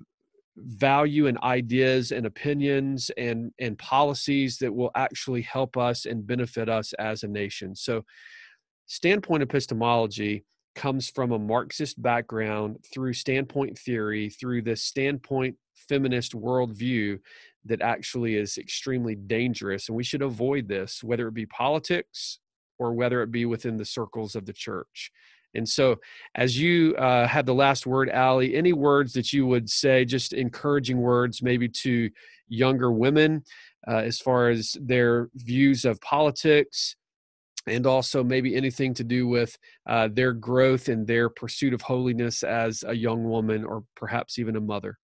value 0.63 1.27
and 1.27 1.39
ideas 1.39 2.13
and 2.13 2.27
opinions 2.27 3.11
and, 3.17 3.53
and 3.59 3.79
policies 3.79 4.59
that 4.59 4.75
will 4.75 4.91
actually 4.95 5.43
help 5.43 5.77
us 5.77 6.07
and 6.07 6.27
benefit 6.27 6.69
us 6.69 6.93
as 6.95 7.23
a 7.23 7.29
nation? 7.29 7.75
So, 7.75 8.05
standpoint 8.87 9.43
epistemology 9.43 10.45
comes 10.75 11.11
from 11.11 11.33
a 11.33 11.39
Marxist 11.39 12.01
background 12.01 12.77
through 12.93 13.13
standpoint 13.13 13.79
theory, 13.79 14.31
through 14.31 14.63
this 14.63 14.83
standpoint 14.83 15.57
feminist 15.89 16.33
worldview 16.33 17.19
that 17.65 17.83
actually 17.83 18.37
is 18.37 18.59
extremely 18.59 19.15
dangerous. 19.15 19.89
And 19.89 19.97
we 19.97 20.05
should 20.05 20.23
avoid 20.23 20.69
this, 20.69 21.03
whether 21.03 21.29
it 21.29 21.35
be 21.35 21.47
politics 21.47 22.39
or 22.79 22.95
whether 22.95 23.23
it 23.23 23.31
be 23.31 23.45
within 23.45 23.77
the 23.77 23.85
circles 23.85 24.35
of 24.35 24.47
the 24.47 24.53
church. 24.53 25.11
And 25.55 25.69
so, 25.69 25.97
as 26.35 26.59
you 26.59 26.95
uh, 26.97 27.27
have 27.27 27.47
the 27.47 27.55
last 27.55 27.87
word, 27.87 28.09
Allie, 28.09 28.55
any 28.55 28.73
words 28.73 29.13
that 29.15 29.33
you 29.33 29.47
would 29.47 29.69
say, 29.69 30.05
just 30.05 30.33
encouraging 30.33 30.99
words, 30.99 31.43
maybe 31.43 31.69
to 31.69 32.11
younger 32.49 32.93
women 32.93 33.45
uh, 33.89 33.97
as 33.97 34.19
far 34.21 34.51
as 34.51 34.77
their 34.81 35.29
views 35.35 35.85
of 35.85 36.01
politics, 36.01 36.97
and 37.67 37.87
also 37.87 38.25
maybe 38.25 38.57
anything 38.57 38.95
to 38.95 39.05
do 39.05 39.27
with 39.29 39.57
uh, 39.87 40.09
their 40.13 40.33
growth 40.33 40.89
and 40.89 41.07
their 41.07 41.29
pursuit 41.29 41.75
of 41.75 41.83
holiness 41.83 42.43
as 42.43 42.85
a 42.87 42.95
young 42.95 43.25
woman 43.25 43.65
or 43.65 43.85
perhaps 43.97 44.39
even 44.39 44.57
a 44.57 44.61
mother? 44.61 44.99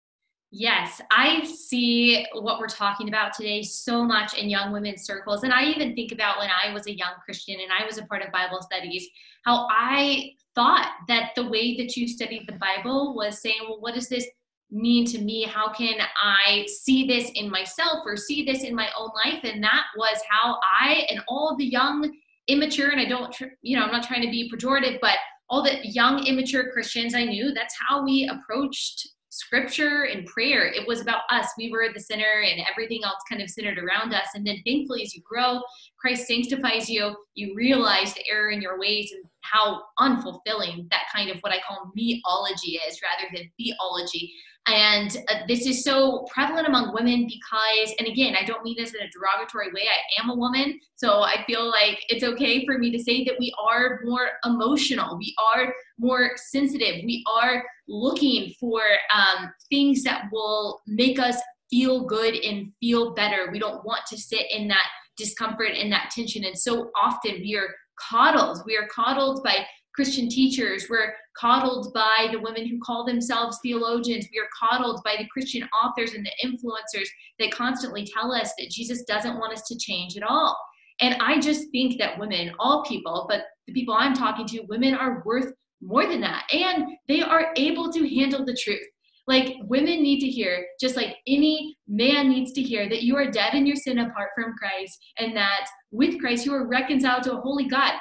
Yes, 0.51 1.01
I 1.11 1.43
see 1.69 2.25
what 2.33 2.59
we're 2.59 2.67
talking 2.67 3.07
about 3.07 3.33
today 3.33 3.61
so 3.61 4.03
much 4.03 4.37
in 4.37 4.49
young 4.49 4.71
women's 4.71 5.03
circles. 5.03 5.43
And 5.43 5.53
I 5.53 5.65
even 5.65 5.95
think 5.95 6.11
about 6.11 6.39
when 6.39 6.49
I 6.49 6.73
was 6.73 6.87
a 6.87 6.95
young 6.95 7.13
Christian 7.23 7.55
and 7.61 7.71
I 7.71 7.85
was 7.85 7.97
a 7.97 8.05
part 8.05 8.21
of 8.21 8.31
Bible 8.31 8.61
studies, 8.61 9.07
how 9.43 9.67
I 9.69 10.31
thought 10.55 10.91
that 11.07 11.31
the 11.35 11.47
way 11.47 11.75
that 11.77 11.95
you 11.97 12.07
studied 12.07 12.45
the 12.47 12.59
Bible 12.59 13.15
was 13.15 13.41
saying, 13.41 13.59
well, 13.67 13.81
what 13.81 13.93
does 13.93 14.09
this 14.09 14.25
mean 14.71 15.05
to 15.05 15.19
me? 15.19 15.43
How 15.43 15.71
can 15.71 15.95
I 16.21 16.65
see 16.67 17.05
this 17.05 17.31
in 17.35 17.49
myself 17.49 17.99
or 18.05 18.17
see 18.17 18.43
this 18.43 18.63
in 18.63 18.73
my 18.73 18.89
own 18.97 19.09
life? 19.25 19.43
And 19.43 19.63
that 19.63 19.85
was 19.97 20.19
how 20.29 20.57
I 20.79 21.05
and 21.09 21.21
all 21.27 21.55
the 21.57 21.65
young, 21.65 22.11
immature, 22.47 22.89
and 22.89 22.99
I 22.99 23.05
don't, 23.05 23.35
you 23.61 23.77
know, 23.77 23.85
I'm 23.85 23.91
not 23.91 24.07
trying 24.07 24.21
to 24.21 24.31
be 24.31 24.51
pejorative, 24.53 24.99
but 25.01 25.17
all 25.49 25.63
the 25.63 25.77
young, 25.83 26.25
immature 26.25 26.71
Christians 26.71 27.13
I 27.13 27.25
knew, 27.25 27.53
that's 27.53 27.75
how 27.87 28.03
we 28.03 28.27
approached 28.27 29.07
scripture 29.35 30.03
and 30.03 30.25
prayer. 30.25 30.65
It 30.65 30.87
was 30.87 31.01
about 31.01 31.23
us. 31.29 31.49
We 31.57 31.69
were 31.69 31.83
at 31.83 31.93
the 31.93 31.99
center 31.99 32.41
and 32.41 32.61
everything 32.71 33.03
else 33.03 33.19
kind 33.29 33.41
of 33.41 33.49
centered 33.49 33.77
around 33.77 34.13
us. 34.13 34.27
And 34.33 34.47
then 34.47 34.61
thankfully, 34.65 35.03
as 35.03 35.13
you 35.13 35.21
grow, 35.23 35.61
Christ 35.99 36.25
sanctifies 36.25 36.89
you, 36.89 37.13
you 37.33 37.53
realize 37.53 38.13
the 38.13 38.23
error 38.29 38.51
in 38.51 38.61
your 38.61 38.79
ways 38.79 39.11
and 39.13 39.25
how 39.41 39.81
unfulfilling 39.99 40.89
that 40.89 41.03
kind 41.13 41.29
of 41.29 41.37
what 41.41 41.51
I 41.51 41.59
call 41.67 41.91
meology 41.97 42.79
is 42.87 43.01
rather 43.01 43.29
than 43.33 43.51
theology. 43.57 44.31
And 44.67 45.15
uh, 45.29 45.41
this 45.47 45.67
is 45.67 45.83
so 45.83 46.25
prevalent 46.33 46.67
among 46.67 46.93
women 46.93 47.27
because, 47.27 47.93
and 47.99 48.07
again, 48.07 48.35
I 48.39 48.43
don't 48.45 48.63
mean 48.63 48.75
this 48.77 48.95
in 48.95 49.01
a 49.01 49.09
derogatory 49.09 49.67
way. 49.67 49.83
I 49.83 50.23
am 50.23 50.31
a 50.31 50.35
woman, 50.35 50.79
so 50.95 51.21
I 51.21 51.43
feel 51.45 51.69
like 51.69 52.03
it's 52.09 52.23
okay 52.23 52.65
for 52.65 52.79
me 52.79 52.89
to 52.91 53.03
say 53.03 53.23
that 53.25 53.35
we 53.39 53.53
are 53.63 53.99
more 54.03 54.29
emotional, 54.43 55.17
we 55.19 55.35
are 55.53 55.71
more 55.99 56.31
sensitive, 56.35 57.03
we 57.05 57.23
are 57.31 57.63
looking 57.87 58.53
for 58.59 58.81
um, 59.13 59.51
things 59.69 60.01
that 60.03 60.25
will 60.31 60.81
make 60.87 61.19
us 61.19 61.39
feel 61.69 62.05
good 62.05 62.35
and 62.35 62.71
feel 62.79 63.13
better. 63.13 63.49
We 63.51 63.59
don't 63.59 63.85
want 63.85 64.05
to 64.07 64.17
sit 64.17 64.51
in 64.51 64.67
that 64.69 64.87
discomfort 65.17 65.71
and 65.75 65.91
that 65.91 66.09
tension. 66.09 66.43
And 66.43 66.57
so 66.57 66.89
often 66.99 67.33
we 67.41 67.55
are 67.55 67.69
coddled. 67.99 68.63
We 68.65 68.77
are 68.77 68.87
coddled 68.87 69.43
by 69.43 69.65
Christian 69.95 70.27
teachers. 70.29 70.87
We're 70.89 71.13
coddled 71.37 71.93
by 71.93 72.27
the 72.31 72.39
women 72.39 72.67
who 72.67 72.79
call 72.79 73.05
themselves 73.05 73.59
theologians. 73.63 74.27
We 74.31 74.39
are 74.39 74.49
coddled 74.59 75.01
by 75.03 75.15
the 75.17 75.27
Christian 75.27 75.67
authors 75.83 76.13
and 76.13 76.25
the 76.25 76.47
influencers 76.47 77.07
that 77.39 77.51
constantly 77.51 78.05
tell 78.05 78.31
us 78.31 78.53
that 78.57 78.69
Jesus 78.69 79.03
doesn't 79.03 79.39
want 79.39 79.53
us 79.53 79.63
to 79.67 79.77
change 79.77 80.17
at 80.17 80.23
all. 80.23 80.57
And 81.01 81.15
I 81.21 81.39
just 81.39 81.69
think 81.71 81.97
that 81.99 82.19
women, 82.19 82.53
all 82.59 82.83
people, 82.83 83.25
but 83.29 83.43
the 83.67 83.73
people 83.73 83.95
I'm 83.97 84.13
talking 84.13 84.45
to, 84.47 84.61
women 84.69 84.93
are 84.93 85.23
worth 85.25 85.51
more 85.81 86.07
than 86.07 86.21
that. 86.21 86.43
And 86.53 86.85
they 87.07 87.21
are 87.21 87.53
able 87.57 87.91
to 87.91 88.15
handle 88.15 88.45
the 88.45 88.55
truth. 88.55 88.85
Like 89.27 89.55
women 89.63 90.03
need 90.03 90.19
to 90.19 90.27
hear, 90.27 90.65
just 90.79 90.95
like 90.95 91.15
any 91.27 91.75
man 91.87 92.29
needs 92.29 92.51
to 92.53 92.61
hear, 92.61 92.87
that 92.89 93.03
you 93.03 93.17
are 93.17 93.31
dead 93.31 93.55
in 93.55 93.65
your 93.65 93.75
sin 93.75 93.97
apart 93.99 94.29
from 94.35 94.53
Christ, 94.57 95.03
and 95.17 95.35
that 95.35 95.67
with 95.91 96.19
Christ 96.19 96.45
you 96.45 96.53
are 96.53 96.67
reconciled 96.67 97.23
to 97.23 97.33
a 97.33 97.41
holy 97.41 97.67
God. 97.67 97.93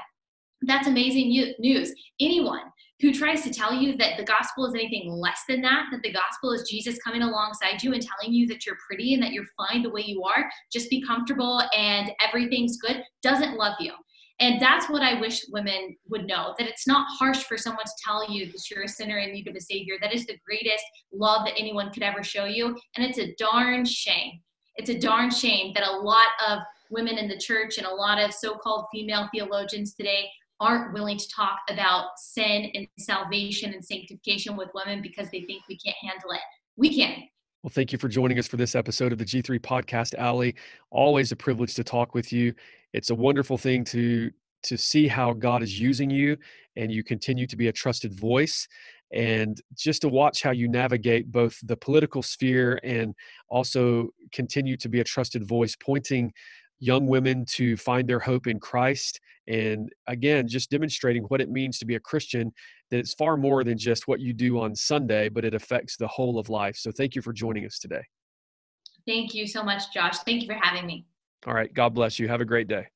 That's 0.66 0.88
amazing 0.88 1.54
news. 1.58 1.92
Anyone 2.20 2.62
who 3.00 3.12
tries 3.12 3.42
to 3.42 3.52
tell 3.52 3.74
you 3.74 3.96
that 3.96 4.16
the 4.16 4.24
gospel 4.24 4.66
is 4.66 4.74
anything 4.74 5.10
less 5.10 5.40
than 5.48 5.60
that, 5.62 5.86
that 5.90 6.02
the 6.02 6.12
gospel 6.12 6.52
is 6.52 6.68
Jesus 6.68 6.98
coming 7.02 7.22
alongside 7.22 7.82
you 7.82 7.92
and 7.92 8.02
telling 8.02 8.32
you 8.32 8.46
that 8.46 8.64
you're 8.64 8.78
pretty 8.86 9.14
and 9.14 9.22
that 9.22 9.32
you're 9.32 9.44
fine 9.56 9.82
the 9.82 9.90
way 9.90 10.02
you 10.02 10.22
are, 10.22 10.48
just 10.72 10.88
be 10.90 11.02
comfortable 11.02 11.62
and 11.76 12.12
everything's 12.26 12.78
good, 12.78 13.02
doesn't 13.22 13.56
love 13.56 13.74
you. 13.80 13.92
And 14.40 14.60
that's 14.60 14.88
what 14.88 15.02
I 15.02 15.20
wish 15.20 15.44
women 15.50 15.96
would 16.08 16.26
know 16.26 16.54
that 16.58 16.66
it's 16.66 16.86
not 16.86 17.06
harsh 17.08 17.44
for 17.44 17.56
someone 17.56 17.84
to 17.84 17.92
tell 18.04 18.28
you 18.30 18.46
that 18.46 18.70
you're 18.70 18.84
a 18.84 18.88
sinner 18.88 19.18
in 19.18 19.32
need 19.32 19.48
of 19.48 19.54
a 19.54 19.60
savior. 19.60 19.94
That 20.00 20.14
is 20.14 20.26
the 20.26 20.38
greatest 20.44 20.84
love 21.12 21.44
that 21.46 21.58
anyone 21.58 21.92
could 21.92 22.02
ever 22.02 22.22
show 22.22 22.44
you. 22.44 22.76
And 22.96 23.06
it's 23.06 23.18
a 23.18 23.34
darn 23.38 23.84
shame. 23.84 24.40
It's 24.76 24.90
a 24.90 24.98
darn 24.98 25.30
shame 25.30 25.72
that 25.74 25.86
a 25.86 25.98
lot 25.98 26.28
of 26.48 26.58
women 26.90 27.16
in 27.16 27.28
the 27.28 27.38
church 27.38 27.78
and 27.78 27.86
a 27.86 27.94
lot 27.94 28.20
of 28.20 28.32
so 28.32 28.56
called 28.56 28.86
female 28.92 29.28
theologians 29.32 29.94
today 29.94 30.28
aren't 30.60 30.94
willing 30.94 31.18
to 31.18 31.28
talk 31.28 31.60
about 31.68 32.18
sin 32.18 32.70
and 32.74 32.86
salvation 32.98 33.74
and 33.74 33.84
sanctification 33.84 34.56
with 34.56 34.68
women 34.74 35.02
because 35.02 35.28
they 35.30 35.42
think 35.42 35.62
we 35.68 35.76
can't 35.78 35.96
handle 36.00 36.30
it. 36.32 36.40
We 36.76 36.94
can. 36.94 37.24
Well, 37.62 37.72
thank 37.74 37.92
you 37.92 37.98
for 37.98 38.08
joining 38.08 38.38
us 38.38 38.46
for 38.46 38.56
this 38.56 38.74
episode 38.74 39.12
of 39.12 39.18
the 39.18 39.24
G3 39.24 39.58
Podcast, 39.60 40.14
Allie. 40.14 40.54
Always 40.90 41.32
a 41.32 41.36
privilege 41.36 41.74
to 41.74 41.84
talk 41.84 42.14
with 42.14 42.32
you 42.32 42.54
it's 42.94 43.10
a 43.10 43.14
wonderful 43.14 43.58
thing 43.58 43.84
to 43.84 44.30
to 44.62 44.78
see 44.78 45.06
how 45.06 45.34
God 45.34 45.62
is 45.62 45.78
using 45.78 46.08
you 46.08 46.38
and 46.76 46.90
you 46.90 47.04
continue 47.04 47.46
to 47.46 47.56
be 47.56 47.68
a 47.68 47.72
trusted 47.72 48.18
voice 48.18 48.66
and 49.12 49.60
just 49.76 50.00
to 50.02 50.08
watch 50.08 50.42
how 50.42 50.52
you 50.52 50.68
navigate 50.68 51.30
both 51.30 51.58
the 51.64 51.76
political 51.76 52.22
sphere 52.22 52.80
and 52.82 53.14
also 53.50 54.08
continue 54.32 54.78
to 54.78 54.88
be 54.88 55.00
a 55.00 55.04
trusted 55.04 55.46
voice 55.46 55.76
pointing 55.78 56.32
young 56.84 57.06
women 57.06 57.44
to 57.46 57.76
find 57.76 58.08
their 58.08 58.20
hope 58.20 58.46
in 58.46 58.58
Christ 58.60 59.20
and 59.46 59.90
again 60.06 60.48
just 60.48 60.70
demonstrating 60.70 61.22
what 61.24 61.40
it 61.40 61.50
means 61.50 61.78
to 61.78 61.84
be 61.84 61.96
a 61.96 62.00
Christian 62.00 62.52
that 62.90 62.98
it's 62.98 63.14
far 63.14 63.36
more 63.36 63.62
than 63.64 63.76
just 63.76 64.08
what 64.08 64.20
you 64.20 64.32
do 64.32 64.60
on 64.60 64.74
Sunday 64.74 65.28
but 65.28 65.44
it 65.44 65.54
affects 65.54 65.96
the 65.96 66.08
whole 66.08 66.38
of 66.38 66.48
life 66.48 66.76
so 66.76 66.90
thank 66.90 67.14
you 67.14 67.22
for 67.22 67.32
joining 67.32 67.66
us 67.66 67.78
today 67.78 68.02
thank 69.06 69.34
you 69.34 69.46
so 69.46 69.62
much 69.62 69.92
Josh 69.92 70.18
thank 70.20 70.42
you 70.42 70.46
for 70.46 70.58
having 70.62 70.86
me 70.86 71.06
all 71.46 71.54
right. 71.54 71.72
God 71.72 71.94
bless 71.94 72.18
you. 72.18 72.28
Have 72.28 72.40
a 72.40 72.46
great 72.46 72.68
day. 72.68 72.86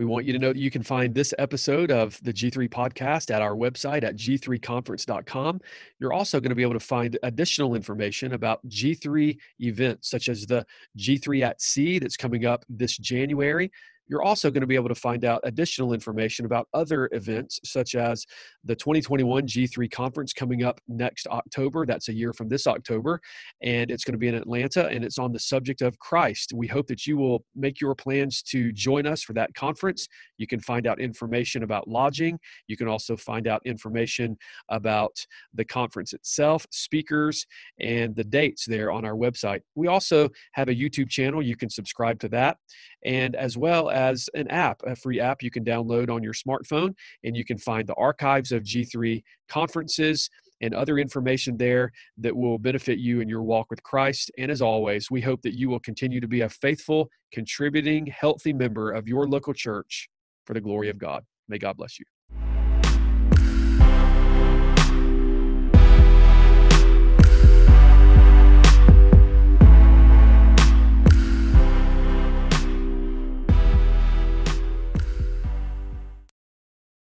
We 0.00 0.06
want 0.06 0.24
you 0.24 0.32
to 0.32 0.38
know 0.38 0.54
that 0.54 0.58
you 0.58 0.70
can 0.70 0.82
find 0.82 1.14
this 1.14 1.34
episode 1.36 1.90
of 1.90 2.18
the 2.22 2.32
G3 2.32 2.70
podcast 2.70 3.30
at 3.30 3.42
our 3.42 3.54
website 3.54 4.02
at 4.02 4.16
g3conference.com. 4.16 5.60
You're 5.98 6.14
also 6.14 6.40
going 6.40 6.48
to 6.48 6.54
be 6.54 6.62
able 6.62 6.72
to 6.72 6.80
find 6.80 7.18
additional 7.22 7.74
information 7.74 8.32
about 8.32 8.66
G3 8.66 9.36
events, 9.58 10.08
such 10.08 10.30
as 10.30 10.46
the 10.46 10.64
G3 10.96 11.42
at 11.42 11.60
Sea 11.60 11.98
that's 11.98 12.16
coming 12.16 12.46
up 12.46 12.64
this 12.70 12.96
January, 12.96 13.70
you're 14.10 14.22
also 14.22 14.50
going 14.50 14.60
to 14.60 14.66
be 14.66 14.74
able 14.74 14.88
to 14.88 14.94
find 14.94 15.24
out 15.24 15.40
additional 15.44 15.92
information 15.92 16.44
about 16.44 16.66
other 16.74 17.08
events, 17.12 17.60
such 17.64 17.94
as 17.94 18.26
the 18.64 18.74
2021 18.74 19.46
G3 19.46 19.88
conference 19.90 20.32
coming 20.32 20.64
up 20.64 20.80
next 20.88 21.28
October. 21.28 21.86
That's 21.86 22.08
a 22.08 22.12
year 22.12 22.32
from 22.32 22.48
this 22.48 22.66
October, 22.66 23.20
and 23.62 23.88
it's 23.88 24.02
going 24.02 24.14
to 24.14 24.18
be 24.18 24.26
in 24.26 24.34
Atlanta, 24.34 24.88
and 24.88 25.04
it's 25.04 25.18
on 25.18 25.32
the 25.32 25.38
subject 25.38 25.80
of 25.80 25.96
Christ. 26.00 26.52
We 26.52 26.66
hope 26.66 26.88
that 26.88 27.06
you 27.06 27.16
will 27.16 27.44
make 27.54 27.80
your 27.80 27.94
plans 27.94 28.42
to 28.50 28.72
join 28.72 29.06
us 29.06 29.22
for 29.22 29.32
that 29.34 29.54
conference. 29.54 30.08
You 30.38 30.48
can 30.48 30.58
find 30.58 30.88
out 30.88 31.00
information 31.00 31.62
about 31.62 31.86
lodging. 31.86 32.40
You 32.66 32.76
can 32.76 32.88
also 32.88 33.16
find 33.16 33.46
out 33.46 33.62
information 33.64 34.36
about 34.70 35.24
the 35.54 35.64
conference 35.64 36.14
itself, 36.14 36.66
speakers, 36.72 37.46
and 37.78 38.16
the 38.16 38.24
dates 38.24 38.66
there 38.66 38.90
on 38.90 39.04
our 39.04 39.14
website. 39.14 39.60
We 39.76 39.86
also 39.86 40.30
have 40.54 40.68
a 40.68 40.74
YouTube 40.74 41.10
channel. 41.10 41.40
You 41.42 41.56
can 41.56 41.70
subscribe 41.70 42.18
to 42.20 42.28
that, 42.30 42.56
and 43.04 43.36
as 43.36 43.56
well 43.56 43.88
as 43.88 43.99
as 44.00 44.28
an 44.34 44.48
app, 44.48 44.80
a 44.86 44.96
free 44.96 45.20
app 45.20 45.42
you 45.42 45.50
can 45.50 45.64
download 45.64 46.10
on 46.10 46.22
your 46.22 46.32
smartphone, 46.32 46.94
and 47.24 47.36
you 47.36 47.44
can 47.44 47.58
find 47.58 47.86
the 47.86 47.94
archives 47.94 48.50
of 48.52 48.62
G3 48.62 49.22
conferences 49.48 50.30
and 50.62 50.74
other 50.74 50.98
information 50.98 51.56
there 51.56 51.90
that 52.18 52.36
will 52.36 52.58
benefit 52.58 52.98
you 52.98 53.20
in 53.20 53.28
your 53.28 53.42
walk 53.42 53.66
with 53.70 53.82
Christ. 53.82 54.30
And 54.38 54.50
as 54.50 54.62
always, 54.62 55.10
we 55.10 55.20
hope 55.20 55.42
that 55.42 55.58
you 55.58 55.68
will 55.68 55.80
continue 55.80 56.20
to 56.20 56.28
be 56.28 56.42
a 56.42 56.48
faithful, 56.48 57.08
contributing, 57.32 58.06
healthy 58.06 58.52
member 58.52 58.90
of 58.90 59.08
your 59.08 59.26
local 59.26 59.54
church 59.54 60.08
for 60.46 60.54
the 60.54 60.60
glory 60.60 60.88
of 60.88 60.98
God. 60.98 61.24
May 61.48 61.58
God 61.58 61.76
bless 61.76 61.98
you. 61.98 62.06